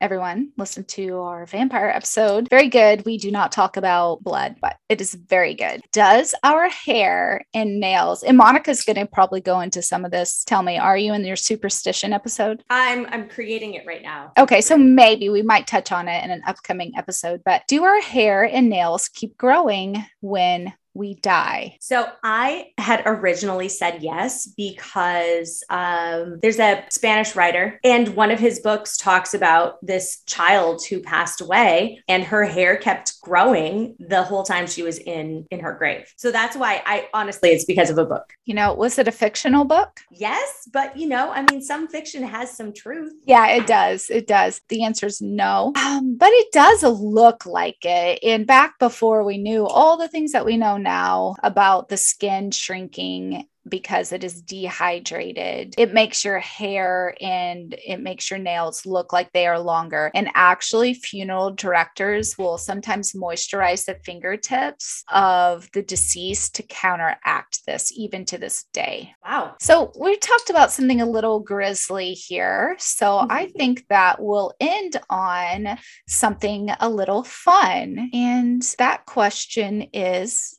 Everyone, 0.00 0.50
listen 0.56 0.84
to 0.84 1.18
our 1.18 1.44
vampire 1.44 1.92
episode. 1.94 2.48
Very 2.48 2.70
good. 2.70 3.04
We 3.04 3.18
do 3.18 3.30
not 3.30 3.52
talk 3.52 3.76
about 3.76 4.22
blood, 4.22 4.56
but 4.62 4.78
it 4.88 5.02
is 5.02 5.12
very 5.12 5.52
good. 5.52 5.82
Does 5.92 6.34
our 6.42 6.70
hair 6.70 7.44
and 7.52 7.80
nails, 7.80 8.22
and 8.22 8.38
Monica's 8.38 8.82
going 8.82 8.96
to 8.96 9.04
probably 9.04 9.42
go 9.42 9.60
into 9.60 9.82
some 9.82 10.06
of 10.06 10.10
this. 10.10 10.42
Tell 10.44 10.62
me, 10.62 10.78
are 10.78 10.96
you 10.96 11.12
in 11.12 11.22
your 11.22 11.36
superstition 11.36 12.14
episode? 12.14 12.64
I'm 12.70 13.04
I'm 13.10 13.28
creating 13.28 13.74
it 13.74 13.84
right 13.86 14.02
now. 14.02 14.32
Okay, 14.38 14.62
so 14.62 14.78
maybe 14.78 15.28
we 15.28 15.42
might 15.42 15.66
touch 15.66 15.92
on 15.92 16.08
it 16.08 16.24
in 16.24 16.30
an 16.30 16.40
upcoming 16.46 16.92
episode, 16.96 17.42
but 17.44 17.64
do 17.68 17.84
our 17.84 18.00
hair 18.00 18.42
and 18.42 18.70
nails 18.70 19.08
keep 19.08 19.36
growing 19.36 20.02
when 20.22 20.72
we 20.94 21.14
die? 21.16 21.76
So 21.80 22.06
I 22.22 22.72
had 22.78 23.02
originally 23.06 23.68
said 23.68 24.02
yes 24.02 24.46
because 24.46 25.62
um, 25.70 26.38
there's 26.42 26.58
a 26.58 26.84
Spanish 26.90 27.34
writer, 27.34 27.80
and 27.84 28.14
one 28.16 28.30
of 28.30 28.38
his 28.38 28.60
books 28.60 28.96
talks 28.96 29.34
about 29.34 29.84
this 29.84 30.22
child 30.26 30.82
who 30.88 31.00
passed 31.00 31.40
away, 31.40 32.02
and 32.08 32.24
her 32.24 32.44
hair 32.44 32.76
kept 32.76 33.20
growing 33.20 33.96
the 33.98 34.22
whole 34.22 34.42
time 34.42 34.66
she 34.66 34.82
was 34.82 34.98
in 34.98 35.46
in 35.50 35.60
her 35.60 35.74
grave. 35.74 36.12
So 36.16 36.30
that's 36.30 36.56
why 36.56 36.82
I 36.84 37.08
honestly, 37.14 37.50
it's 37.50 37.64
because 37.64 37.90
of 37.90 37.98
a 37.98 38.04
book. 38.04 38.32
You 38.44 38.54
know, 38.54 38.74
was 38.74 38.98
it 38.98 39.08
a 39.08 39.12
fictional 39.12 39.64
book? 39.64 40.00
Yes, 40.10 40.68
but 40.72 40.96
you 40.96 41.08
know, 41.08 41.30
I 41.30 41.44
mean, 41.50 41.62
some 41.62 41.88
fiction 41.88 42.22
has 42.22 42.56
some 42.56 42.72
truth. 42.72 43.12
Yeah, 43.24 43.48
it 43.48 43.66
does. 43.66 44.10
It 44.10 44.26
does. 44.26 44.60
The 44.68 44.84
answer 44.84 45.06
is 45.06 45.20
no. 45.20 45.72
Um, 45.76 46.16
but 46.18 46.30
it 46.32 46.52
does 46.52 46.82
look 46.82 47.46
like 47.46 47.78
it. 47.82 48.18
And 48.22 48.46
back 48.46 48.78
before 48.78 49.24
we 49.24 49.38
knew 49.38 49.66
all 49.66 49.96
the 49.96 50.08
things 50.08 50.32
that 50.32 50.44
we 50.44 50.56
know 50.56 50.76
now 50.82 51.36
about 51.42 51.88
the 51.88 51.96
skin 51.96 52.50
shrinking 52.50 53.46
because 53.68 54.12
it 54.12 54.24
is 54.24 54.42
dehydrated, 54.42 55.74
it 55.78 55.94
makes 55.94 56.24
your 56.24 56.40
hair 56.40 57.14
and 57.20 57.74
it 57.86 58.00
makes 58.00 58.30
your 58.30 58.38
nails 58.38 58.84
look 58.84 59.12
like 59.12 59.32
they 59.32 59.46
are 59.46 59.58
longer. 59.58 60.10
And 60.14 60.28
actually, 60.34 60.94
funeral 60.94 61.52
directors 61.52 62.36
will 62.36 62.58
sometimes 62.58 63.12
moisturize 63.12 63.84
the 63.84 63.98
fingertips 64.04 65.04
of 65.12 65.70
the 65.72 65.82
deceased 65.82 66.56
to 66.56 66.62
counteract 66.64 67.64
this, 67.66 67.92
even 67.96 68.24
to 68.26 68.38
this 68.38 68.64
day. 68.72 69.14
Wow. 69.24 69.54
So 69.60 69.92
we 69.98 70.16
talked 70.16 70.50
about 70.50 70.72
something 70.72 71.00
a 71.00 71.06
little 71.06 71.40
grisly 71.40 72.12
here. 72.12 72.74
So 72.78 73.26
I 73.30 73.46
Mhm. 73.46 73.54
think 73.54 73.88
that 73.88 74.20
we'll 74.20 74.52
end 74.60 75.00
on 75.08 75.78
something 76.08 76.70
a 76.80 76.88
little 76.88 77.22
fun. 77.22 78.10
And 78.12 78.62
that 78.78 79.06
question 79.06 79.82
is 79.92 80.56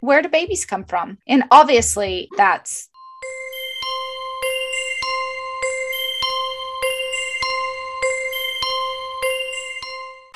Where 0.00 0.20
do 0.20 0.28
babies 0.28 0.66
come 0.66 0.84
from? 0.84 1.16
And 1.26 1.44
obviously, 1.50 2.28
that's 2.36 2.90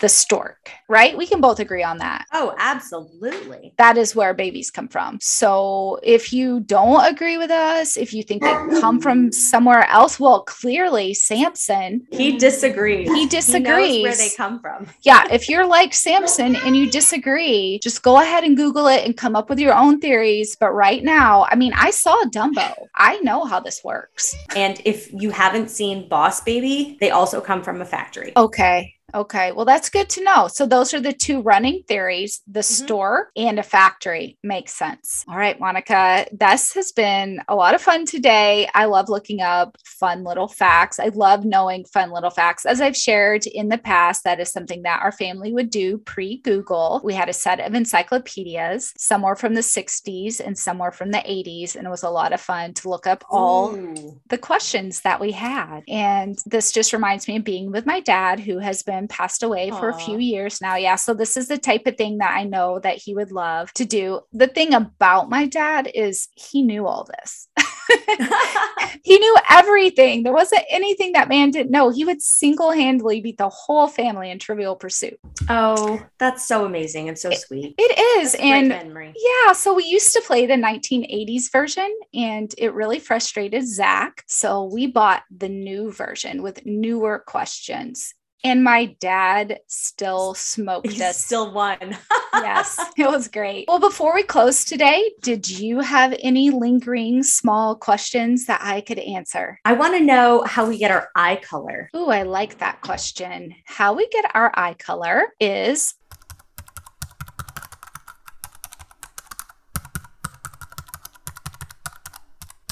the 0.00 0.08
stork. 0.08 0.70
right? 0.88 1.16
We 1.16 1.26
can 1.26 1.40
both 1.40 1.61
agree 1.61 1.82
on 1.82 1.98
that. 1.98 2.24
Oh, 2.32 2.54
absolutely. 2.58 3.74
That 3.78 3.98
is 3.98 4.14
where 4.16 4.32
babies 4.34 4.70
come 4.70 4.88
from. 4.88 5.18
So 5.20 5.98
if 6.02 6.32
you 6.32 6.61
don't 6.61 7.04
agree 7.04 7.37
with 7.37 7.50
us, 7.50 7.96
if 7.96 8.14
you 8.14 8.22
think 8.22 8.42
they 8.42 8.52
come 8.80 9.00
from 9.00 9.30
somewhere 9.32 9.87
else, 9.88 10.18
well, 10.18 10.42
clearly 10.44 11.14
Samson, 11.14 12.06
He 12.11 12.38
disagrees. 12.38 13.08
He 13.08 13.26
disagrees. 13.26 14.02
where 14.02 14.16
they 14.16 14.30
come 14.37 14.61
from. 14.61 14.87
yeah, 15.02 15.26
if 15.30 15.48
you're 15.48 15.66
like 15.66 15.92
Samson 15.94 16.56
and 16.56 16.76
you 16.76 16.90
disagree, 16.90 17.78
just 17.82 18.02
go 18.02 18.20
ahead 18.20 18.44
and 18.44 18.56
Google 18.56 18.87
it 18.87 19.04
and 19.04 19.16
come 19.16 19.37
up 19.37 19.50
with 19.50 19.58
your 19.58 19.74
own 19.74 20.00
theories. 20.00 20.56
But 20.58 20.72
right 20.72 21.02
now, 21.02 21.46
I 21.50 21.54
mean, 21.56 21.72
I 21.74 21.90
saw 21.90 22.16
Dumbo. 22.24 22.72
I 22.94 23.18
know 23.20 23.44
how 23.44 23.61
this 23.61 23.82
works. 23.84 24.34
And 24.56 24.80
if 24.84 25.12
you 25.12 25.30
haven't 25.30 25.70
seen 25.70 26.08
Boss 26.08 26.40
Baby, 26.40 26.96
they 27.00 27.11
also 27.11 27.40
come 27.40 27.62
from 27.62 27.80
a 27.80 27.84
factory. 27.84 28.32
Okay. 28.37 28.94
Okay. 29.14 29.53
Well, 29.53 29.64
that's 29.64 29.88
good 29.88 30.11
to 30.11 30.25
know. 30.25 30.49
So, 30.49 30.66
those 30.66 30.92
are 30.92 31.01
the 31.01 31.14
two 31.14 31.40
running 31.40 31.83
theories 31.88 32.42
the 32.47 32.61
mm-hmm. 32.61 32.85
store 32.85 33.31
and 33.37 33.59
a 33.59 33.62
factory. 33.62 34.37
Makes 34.42 34.75
sense. 34.75 35.25
All 35.29 35.37
right, 35.37 35.59
Monica, 35.59 36.27
this 36.31 36.75
has 36.75 36.92
been 36.92 37.40
a 37.49 37.55
lot 37.55 37.75
of 37.75 37.81
fun 37.81 38.05
today. 38.05 38.68
I 38.75 38.85
love 38.85 39.09
looking 39.09 39.40
up 39.40 39.77
fun 39.87 40.25
little 40.25 40.49
facts. 40.49 41.01
I 41.01 41.09
love 41.09 41.44
knowing 41.47 41.87
fun 41.87 42.11
little 42.11 42.31
facts. 42.31 42.66
As 42.66 42.83
I've 42.83 42.97
shared 42.97 43.47
in 43.47 43.68
the 43.68 43.79
past, 43.79 44.25
that 44.25 44.40
is 44.40 44.53
something 44.53 44.83
that 44.83 45.01
our 45.03 45.12
family 45.12 45.55
would 45.55 45.71
do 45.71 45.99
pre 45.99 46.38
Google. 46.38 47.01
We 47.03 47.14
had 47.14 47.31
a 47.31 47.33
set 47.33 47.61
of 47.61 47.75
encyclopedias, 47.75 48.92
some 48.99 49.23
were 49.23 49.37
from 49.37 49.55
the 49.55 49.62
60s 49.62 50.40
and 50.40 50.59
some 50.59 50.79
were 50.79 50.92
from 50.92 51.12
the 51.12 51.18
80s. 51.18 51.77
And 51.77 51.87
it 51.87 51.90
was 51.90 52.03
a 52.03 52.11
lot 52.11 52.35
of 52.35 52.40
fun 52.42 52.75
to 52.75 52.90
look 52.90 53.07
up 53.07 53.25
all 53.31 53.75
Ooh. 53.75 54.21
the 54.29 54.38
questions 54.38 55.01
that 55.01 55.21
we 55.21 55.33
had. 55.33 55.83
And 55.88 56.38
this 56.44 56.73
just 56.73 56.92
reminds 56.92 57.27
me 57.27 57.37
of 57.37 57.44
being 57.44 57.71
with 57.71 57.87
my 57.87 58.01
dad, 58.01 58.40
who 58.40 58.59
has 58.59 58.83
been 58.83 58.97
passed 59.06 59.42
away 59.42 59.70
for 59.70 59.88
a 59.88 59.98
few 59.98 60.18
years 60.18 60.61
now. 60.61 60.76
Yeah. 60.76 60.96
So 60.96 61.14
this 61.14 61.37
is 61.37 61.48
the 61.48 61.58
type 61.58 61.87
of 61.87 61.96
thing 61.96 62.18
that 62.18 62.34
I 62.34 62.44
know 62.44 62.78
that 62.80 62.96
he 62.96 63.14
would 63.14 63.30
love 63.30 63.72
to 63.74 63.84
do. 63.84 64.20
The 64.32 64.46
thing 64.48 64.74
about 64.74 65.28
my 65.28 65.46
dad 65.46 65.90
is 65.94 66.28
he 66.34 66.62
knew 66.62 66.87
all 66.87 67.06
this. 67.18 67.48
he 69.04 69.18
knew 69.18 69.37
everything. 69.50 70.22
There 70.22 70.32
wasn't 70.32 70.62
anything 70.70 71.12
that 71.12 71.28
man 71.28 71.50
didn't 71.50 71.70
know. 71.70 71.90
He 71.90 72.04
would 72.04 72.22
single 72.22 72.72
handedly 72.72 73.20
beat 73.20 73.38
the 73.38 73.48
whole 73.48 73.88
family 73.88 74.30
in 74.30 74.38
Trivial 74.38 74.76
Pursuit. 74.76 75.18
oh, 75.48 76.02
that's 76.18 76.46
so 76.46 76.64
amazing 76.64 77.08
and 77.08 77.18
so 77.18 77.30
sweet. 77.30 77.74
It 77.78 77.98
is. 78.20 78.32
That's 78.32 78.42
a 78.42 78.46
great 78.46 78.52
and 78.52 78.68
memory. 78.68 79.14
Yeah, 79.16 79.52
so 79.52 79.74
we 79.74 79.84
used 79.84 80.12
to 80.14 80.22
play 80.26 80.46
the 80.46 80.54
1980s 80.54 81.50
version 81.50 81.92
and 82.14 82.54
it 82.58 82.74
really 82.74 82.98
frustrated 82.98 83.66
Zach. 83.66 84.24
So 84.26 84.64
we 84.64 84.87
bought 84.87 85.22
the 85.30 85.48
new 85.48 85.92
version 85.92 86.42
with 86.42 86.64
newer 86.66 87.22
questions. 87.26 88.14
And 88.44 88.62
my 88.62 88.96
dad 89.01 89.59
still 89.66 90.33
smoked 90.35 90.92
You 90.92 91.05
us. 91.05 91.24
still 91.24 91.53
won. 91.53 91.96
yes, 92.35 92.79
it 92.96 93.09
was 93.09 93.27
great. 93.27 93.66
Well, 93.66 93.81
before 93.81 94.14
we 94.14 94.22
close 94.22 94.64
today, 94.64 95.11
did 95.22 95.48
you 95.48 95.81
have 95.81 96.14
any 96.20 96.51
lingering 96.51 97.24
small 97.24 97.74
questions 97.74 98.46
that 98.46 98.61
I 98.62 98.81
could 98.81 99.01
answer? 99.01 99.59
I 99.64 99.72
want 99.72 99.94
to 99.94 100.01
know 100.05 100.44
how 100.46 100.68
we 100.68 100.79
get 100.79 100.92
our 100.92 101.09
eye 101.16 101.40
color. 101.42 101.90
Ooh, 101.96 102.11
I 102.11 102.22
like 102.22 102.59
that 102.59 102.81
question. 102.81 103.55
How 103.64 103.92
we 103.94 104.09
get 104.09 104.24
our 104.35 104.53
eye 104.55 104.74
color 104.79 105.35
is 105.40 105.94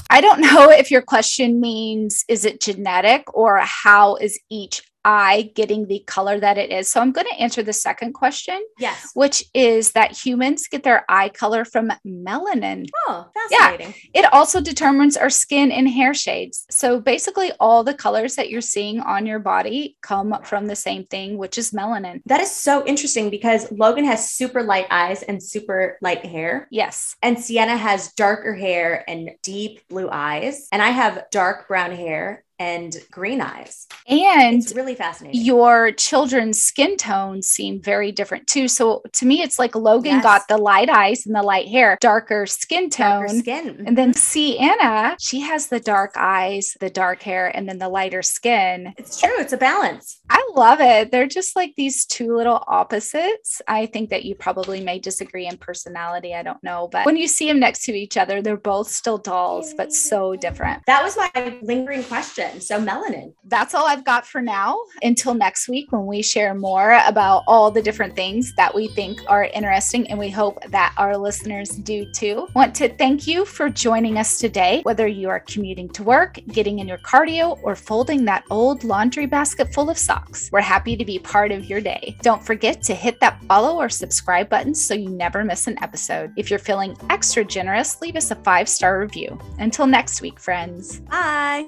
I 0.09 0.21
don't 0.21 0.39
know 0.39 0.69
if 0.71 0.89
your 0.89 1.01
question 1.01 1.59
means 1.59 2.23
is 2.29 2.45
it 2.45 2.61
genetic 2.61 3.25
or 3.35 3.57
how 3.59 4.15
is 4.15 4.39
each 4.49 4.81
eye 5.07 5.51
getting 5.55 5.87
the 5.87 6.03
color 6.05 6.37
that 6.37 6.57
it 6.57 6.69
is. 6.69 6.89
So 6.89 6.99
I'm 6.99 7.13
going 7.13 7.27
to 7.27 7.39
answer 7.39 7.63
the 7.63 7.71
second 7.71 8.11
question, 8.11 8.61
Yes. 8.77 9.11
which 9.13 9.45
is 9.53 9.93
that 9.93 10.11
humans 10.11 10.67
get 10.67 10.83
their 10.83 11.05
eye 11.07 11.29
color 11.29 11.63
from 11.63 11.93
melanin. 12.05 12.87
Oh, 13.07 13.27
fascinating. 13.33 13.93
Yeah. 14.13 14.21
It 14.23 14.33
also 14.33 14.59
determines 14.59 15.15
our 15.15 15.29
skin 15.29 15.71
and 15.71 15.87
hair 15.87 16.13
shades. 16.13 16.65
So 16.69 16.99
basically, 16.99 17.53
all 17.59 17.85
the 17.85 17.93
colors 17.93 18.35
that 18.35 18.49
you're 18.49 18.59
seeing 18.59 18.99
on 18.99 19.25
your 19.25 19.39
body 19.39 19.95
come 20.01 20.37
from 20.43 20.67
the 20.67 20.75
same 20.75 21.05
thing, 21.05 21.37
which 21.37 21.57
is 21.57 21.71
melanin. 21.71 22.21
That 22.25 22.41
is 22.41 22.51
so 22.51 22.85
interesting 22.85 23.29
because 23.29 23.71
Logan 23.71 24.03
has 24.05 24.29
super 24.29 24.61
light 24.61 24.87
eyes 24.91 25.23
and 25.23 25.41
super 25.41 25.97
light 26.01 26.25
hair. 26.25 26.67
Yes. 26.69 27.15
And 27.21 27.39
Sienna 27.39 27.77
has 27.77 28.11
darker 28.13 28.53
hair 28.53 29.05
and 29.07 29.31
deep 29.41 29.87
blue 29.87 30.09
eyes. 30.11 30.67
And 30.73 30.81
I 30.81 30.89
have 30.89 31.23
dark 31.31 31.69
brown 31.69 31.91
hair 31.91 32.43
and 32.59 32.95
green 33.11 33.41
eyes. 33.41 33.87
And 34.07 34.61
It's 34.63 34.73
really 34.73 34.95
fascinating. 34.95 35.41
your 35.41 35.91
children's 35.91 36.61
skin 36.61 36.97
tones 36.97 37.47
seem 37.47 37.81
very 37.81 38.11
different 38.11 38.47
too. 38.47 38.67
So 38.67 39.03
to 39.13 39.25
me, 39.25 39.41
it's 39.41 39.59
like 39.59 39.75
Logan 39.75 40.15
Yes. 40.15 40.23
got 40.23 40.47
the 40.47 40.57
light 40.57 40.89
eyes 40.89 41.25
and 41.25 41.35
the 41.35 41.43
light 41.43 41.67
hair, 41.67 41.97
darker 42.01 42.45
skin 42.45 42.89
tone. 42.89 43.21
darker 43.21 43.39
skin. 43.39 43.83
And 43.85 43.97
then 43.97 44.09
mm-hmm. 44.11 44.17
Sienna, 44.17 45.15
she 45.19 45.41
has 45.41 45.67
the 45.67 45.79
dark 45.79 46.13
eyes, 46.15 46.75
the 46.79 46.89
dark 46.89 47.21
hair, 47.21 47.55
and 47.55 47.67
then 47.67 47.77
the 47.77 47.89
lighter 47.89 48.21
skin. 48.23 48.93
it's 48.97 49.19
true. 49.19 49.37
It's 49.37 49.53
a 49.53 49.57
balance. 49.57 50.19
I 50.29 50.47
love 50.55 50.79
it. 50.81 51.11
They're 51.11 51.27
just 51.27 51.55
like 51.55 51.73
these 51.77 52.05
two 52.05 52.35
little 52.35 52.63
opposites. 52.67 53.61
I 53.67 53.85
think 53.85 54.09
that 54.09 54.25
you 54.25 54.35
probably 54.35 54.81
may 54.81 54.99
disagree 54.99 55.47
in 55.47 55.57
personality. 55.57 56.33
I 56.33 56.43
don't 56.43 56.63
know. 56.63 56.87
But 56.91 57.05
when 57.05 57.17
you 57.17 57.27
see 57.27 57.47
them 57.47 57.59
next 57.59 57.83
to 57.85 57.93
each 57.93 58.17
other, 58.17 58.41
they're 58.41 58.57
both 58.57 58.89
still 58.89 59.17
dolls, 59.17 59.73
but 59.75 59.93
so 59.93 60.35
different. 60.35 60.83
That 60.87 61.03
was 61.03 61.15
my 61.17 61.59
lingering 61.61 62.03
question. 62.03 62.46
So 62.59 62.79
melanin. 62.79 63.33
That's 63.45 63.73
all 63.73 63.85
I've 63.87 64.03
got 64.03 64.25
for 64.25 64.41
now. 64.41 64.79
Until 65.01 65.33
next 65.33 65.67
week, 65.67 65.91
when 65.91 66.05
we 66.05 66.21
share 66.21 66.53
more 66.53 66.99
about 67.05 67.43
all 67.47 67.71
the 67.71 67.81
different 67.81 68.15
things 68.15 68.53
that 68.55 68.73
we 68.73 68.87
think 68.89 69.19
are 69.27 69.45
interesting, 69.45 70.09
and 70.09 70.19
we 70.19 70.29
hope 70.29 70.59
that 70.69 70.93
our 70.97 71.17
listeners 71.17 71.69
do 71.69 72.05
too. 72.11 72.47
Want 72.55 72.75
to 72.75 72.89
thank 72.89 73.27
you 73.27 73.45
for 73.45 73.69
joining 73.69 74.17
us 74.17 74.39
today, 74.39 74.81
whether 74.83 75.07
you 75.07 75.29
are 75.29 75.39
commuting 75.41 75.89
to 75.89 76.03
work, 76.03 76.39
getting 76.47 76.79
in 76.79 76.87
your 76.87 76.97
cardio, 76.99 77.59
or 77.63 77.75
folding 77.75 78.25
that 78.25 78.43
old 78.49 78.83
laundry 78.83 79.25
basket 79.25 79.73
full 79.73 79.89
of 79.89 79.97
socks. 79.97 80.49
We're 80.51 80.61
happy 80.61 80.95
to 80.97 81.05
be 81.05 81.19
part 81.19 81.51
of 81.51 81.65
your 81.65 81.81
day. 81.81 82.17
Don't 82.21 82.43
forget 82.43 82.81
to 82.83 82.95
hit 82.95 83.19
that 83.19 83.41
follow 83.43 83.77
or 83.77 83.89
subscribe 83.89 84.49
button 84.49 84.73
so 84.73 84.93
you 84.93 85.09
never 85.09 85.43
miss 85.43 85.67
an 85.67 85.81
episode. 85.81 86.33
If 86.37 86.49
you're 86.49 86.59
feeling 86.59 86.95
extra 87.09 87.43
generous, 87.43 88.01
leave 88.01 88.15
us 88.15 88.31
a 88.31 88.35
five 88.35 88.69
star 88.69 88.99
review. 88.99 89.39
Until 89.59 89.87
next 89.87 90.21
week, 90.21 90.39
friends. 90.39 90.99
Bye. 91.01 91.67